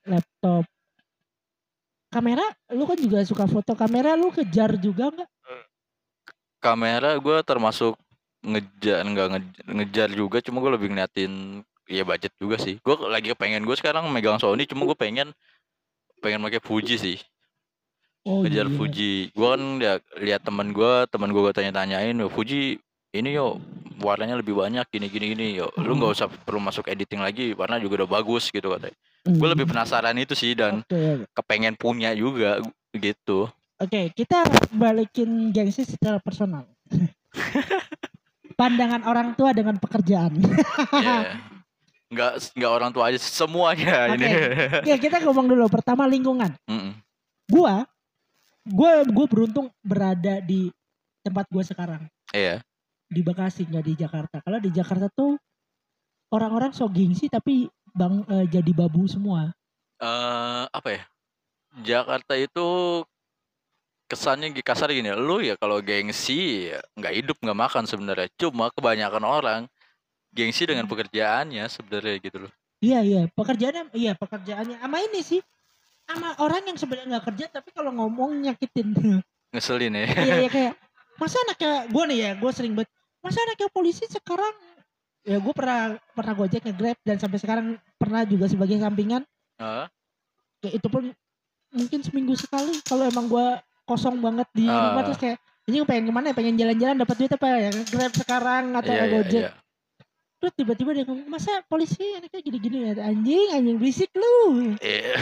[0.03, 0.67] laptop.
[2.07, 5.29] Kamera, lu kan juga suka foto kamera, lu kejar juga nggak?
[6.57, 7.93] kamera gue termasuk
[8.41, 12.77] ngejar nggak nge- ngejar juga cuma gue lebih ngeliatin ya budget juga sih.
[12.79, 15.31] Gue lagi pengen gue sekarang megang Sony cuma gue pengen
[16.19, 17.17] pengen pakai Fuji sih.
[18.27, 18.75] Oh ngejar iya.
[18.75, 19.13] Fuji.
[19.31, 22.75] Gue kan ya lihat teman gue teman gue tanya-tanyain "Yo, Fuji
[23.15, 23.57] ini yo
[23.97, 25.71] warnanya lebih banyak gini gini gini yo.
[25.79, 28.93] Lu nggak usah perlu masuk editing lagi warna juga udah bagus gitu katanya.
[29.23, 29.53] Gue Hmm.
[29.55, 32.59] lebih penasaran itu sih dan Oke, kepengen punya juga
[32.91, 33.47] gitu.
[33.77, 36.65] Oke, kita balikin gengsi secara personal.
[38.57, 40.33] Pandangan orang tua dengan pekerjaan.
[40.97, 41.37] ya
[42.07, 44.27] nggak nggak orang tua aja semuanya ini
[44.87, 45.67] Oke, kita ngomong dulu.
[45.67, 46.55] Pertama lingkungan.
[46.63, 46.95] Mm-mm.
[47.51, 47.83] Gua,
[48.63, 50.71] gua, gua beruntung berada di
[51.23, 52.63] tempat gua sekarang iya
[53.07, 54.43] di Bekasi nggak di Jakarta.
[54.43, 55.39] Kalau di Jakarta tuh
[56.31, 59.51] orang-orang so gengsi tapi bang eh, jadi babu semua.
[59.97, 61.03] eh apa ya
[61.81, 63.01] Jakarta itu
[64.05, 69.25] kesannya kasar gini lu ya kalau gengsi ya nggak hidup nggak makan sebenarnya cuma kebanyakan
[69.25, 69.61] orang
[70.31, 72.51] gengsi dengan pekerjaannya sebenarnya gitu loh.
[72.77, 73.21] Iya iya.
[73.31, 74.77] Pekerjaannya iya pekerjaannya.
[74.77, 75.41] Sama ini sih.
[76.07, 78.93] Sama orang yang sebenarnya nggak kerja tapi kalau ngomong nyakitin.
[79.55, 80.05] Ngeselin ya.
[80.23, 80.73] iya iya kayak
[81.21, 82.91] masa anaknya gue nih ya gue sering banget
[83.23, 84.53] masa anaknya polisi sekarang?
[85.27, 87.65] Ya gue pernah pernah gojek nge-grab dan sampai sekarang
[87.97, 89.23] pernah juga sebagai sampingan.
[89.57, 89.87] Heeh.
[90.57, 91.09] ya itu pun
[91.69, 93.47] mungkin seminggu sekali kalau emang gue
[93.83, 94.89] kosong banget di Ah.
[94.89, 96.35] rumah terus kayak ini pengen ke mana ya?
[96.37, 97.69] Pengen jalan-jalan dapat duit apa ya?
[97.91, 99.43] Grab sekarang atau iya, gojek.
[99.43, 99.51] iya.
[100.37, 105.21] Terus tiba-tiba dia ngomong masa polisi anaknya gini-gini ya anjing anjing berisik lu Iya.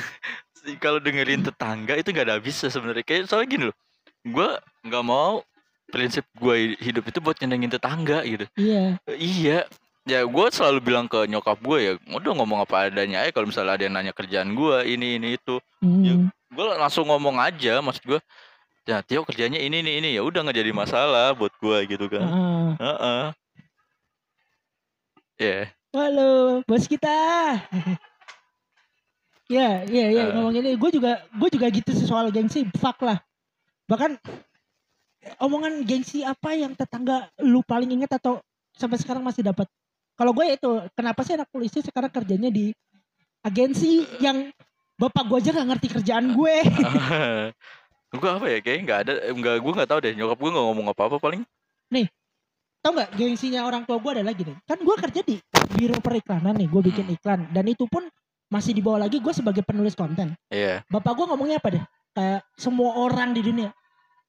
[0.59, 3.05] Sih, Kalau dengerin tetangga itu nggak ada habisnya sebenarnya.
[3.05, 3.77] Kayak soalnya gini loh.
[4.25, 4.49] Gue
[4.83, 5.45] nggak mau
[5.93, 8.45] prinsip gue hidup itu buat nyenengin tetangga gitu.
[8.57, 9.69] iya Iya.
[10.05, 13.73] Ya gue selalu bilang ke nyokap gue ya, udah ngomong apa adanya aja kalau misalnya
[13.73, 15.57] ada yang nanya kerjaan gue ini ini itu.
[15.81, 16.29] hmm.
[16.53, 18.19] Gue langsung ngomong aja maksud gue.
[18.85, 22.21] Ya Tio kerjanya ini ini ini ya udah nggak jadi masalah buat gue gitu kan.
[22.77, 23.23] Heeh.
[25.35, 25.67] Heeh.
[25.67, 25.75] Ya.
[25.95, 27.11] Halo, bos kita.
[29.55, 30.75] ya, ya, ya, ngomong ini.
[30.79, 32.67] Gue juga, gue juga gitu sih soal gengsi.
[32.79, 33.19] Fuck lah.
[33.87, 34.15] Bahkan
[35.43, 38.39] omongan gengsi apa yang tetangga lu paling inget atau
[38.75, 39.67] sampai sekarang masih dapat?
[40.15, 42.71] Kalau gue itu, kenapa sih anak polisi sekarang kerjanya di
[43.43, 44.51] agensi yang
[44.95, 46.55] bapak gue aja gak ngerti kerjaan gue.
[48.15, 50.87] gue apa ya kayaknya nggak ada nggak gue nggak tahu deh nyokap gue nggak ngomong
[50.87, 51.43] apa apa paling
[52.85, 54.53] Tahu nggak gengsinya orang tua gue adalah gini.
[54.69, 55.41] Kan gue kerja di
[55.73, 57.49] biro periklanan nih, gue bikin iklan.
[57.49, 58.05] Dan itu pun
[58.53, 60.37] masih dibawa lagi gue sebagai penulis konten.
[60.53, 60.85] iya.
[60.85, 61.83] Bapak gue ngomongnya apa deh?
[62.13, 63.73] Kayak semua orang di dunia.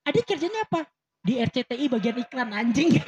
[0.09, 0.88] Adik kerjanya apa?
[1.20, 2.96] Di RCTI bagian iklan anjing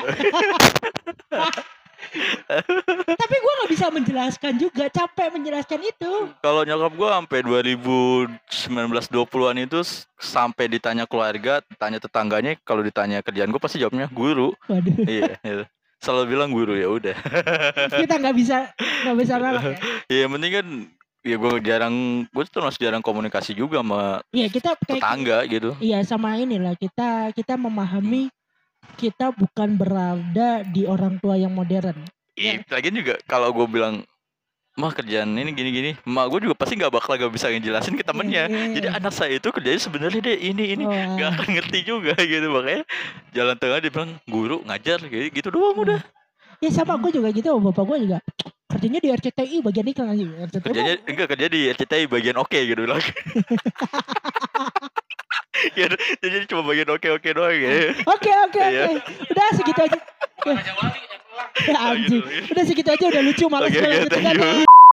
[3.06, 6.12] tapi gue nggak bisa menjelaskan juga capek menjelaskan itu.
[6.40, 9.80] Kalau nyokap gue sampai 2019 20-an itu
[10.18, 14.54] sampai ditanya keluarga tanya tetangganya kalau ditanya kerjaan gue pasti jawabnya guru.
[14.70, 14.96] Waduh.
[15.04, 15.66] Iya iya.
[15.98, 17.16] selalu bilang guru ya udah.
[17.90, 19.76] Kita nggak bisa nggak bisa nolak ya?
[20.06, 20.66] Ya yang penting kan
[21.26, 21.94] ya gue jarang
[22.30, 25.70] gue tuh masih jarang komunikasi juga sama iya kita kayak tetangga gitu.
[25.82, 28.30] Iya sama inilah kita kita memahami
[28.96, 31.98] kita bukan berada di orang tua yang modern.
[32.38, 34.06] Ih, lagian juga kalau gue bilang
[34.78, 38.46] mah kerjaan ini gini-gini, mak gue juga pasti nggak bakal gak bisa ngejelasin ke temennya.
[38.46, 38.98] Iya, iya, Jadi iya.
[39.02, 40.84] anak saya itu kerjanya sebenarnya deh ini ini.
[40.86, 42.46] Nggak akan ngerti juga gitu.
[42.46, 42.86] Makanya
[43.34, 45.02] jalan tengah dia bilang guru ngajar.
[45.02, 46.00] Gitu, gitu doang udah.
[46.62, 47.50] ya sama gue juga gitu.
[47.58, 48.18] Bapak gue juga
[48.70, 50.24] kerjanya di RCTI bagian iklan aja.
[50.46, 53.02] RCTI Kerjanya enggak kerja di RCTI bagian oke gitu bilang.
[55.76, 55.86] ya,
[56.18, 57.92] jadi cuma bagian oke oke doang ya.
[58.06, 58.84] Oke oke Iya.
[58.88, 59.00] oke.
[59.28, 59.98] Udah segitu aja.
[61.68, 62.22] Ya, anjing.
[62.22, 62.52] gitu.
[62.54, 64.62] Udah segitu aja udah lucu malas Oke, gue oke, lanjutin thank lagi.
[64.62, 64.78] you.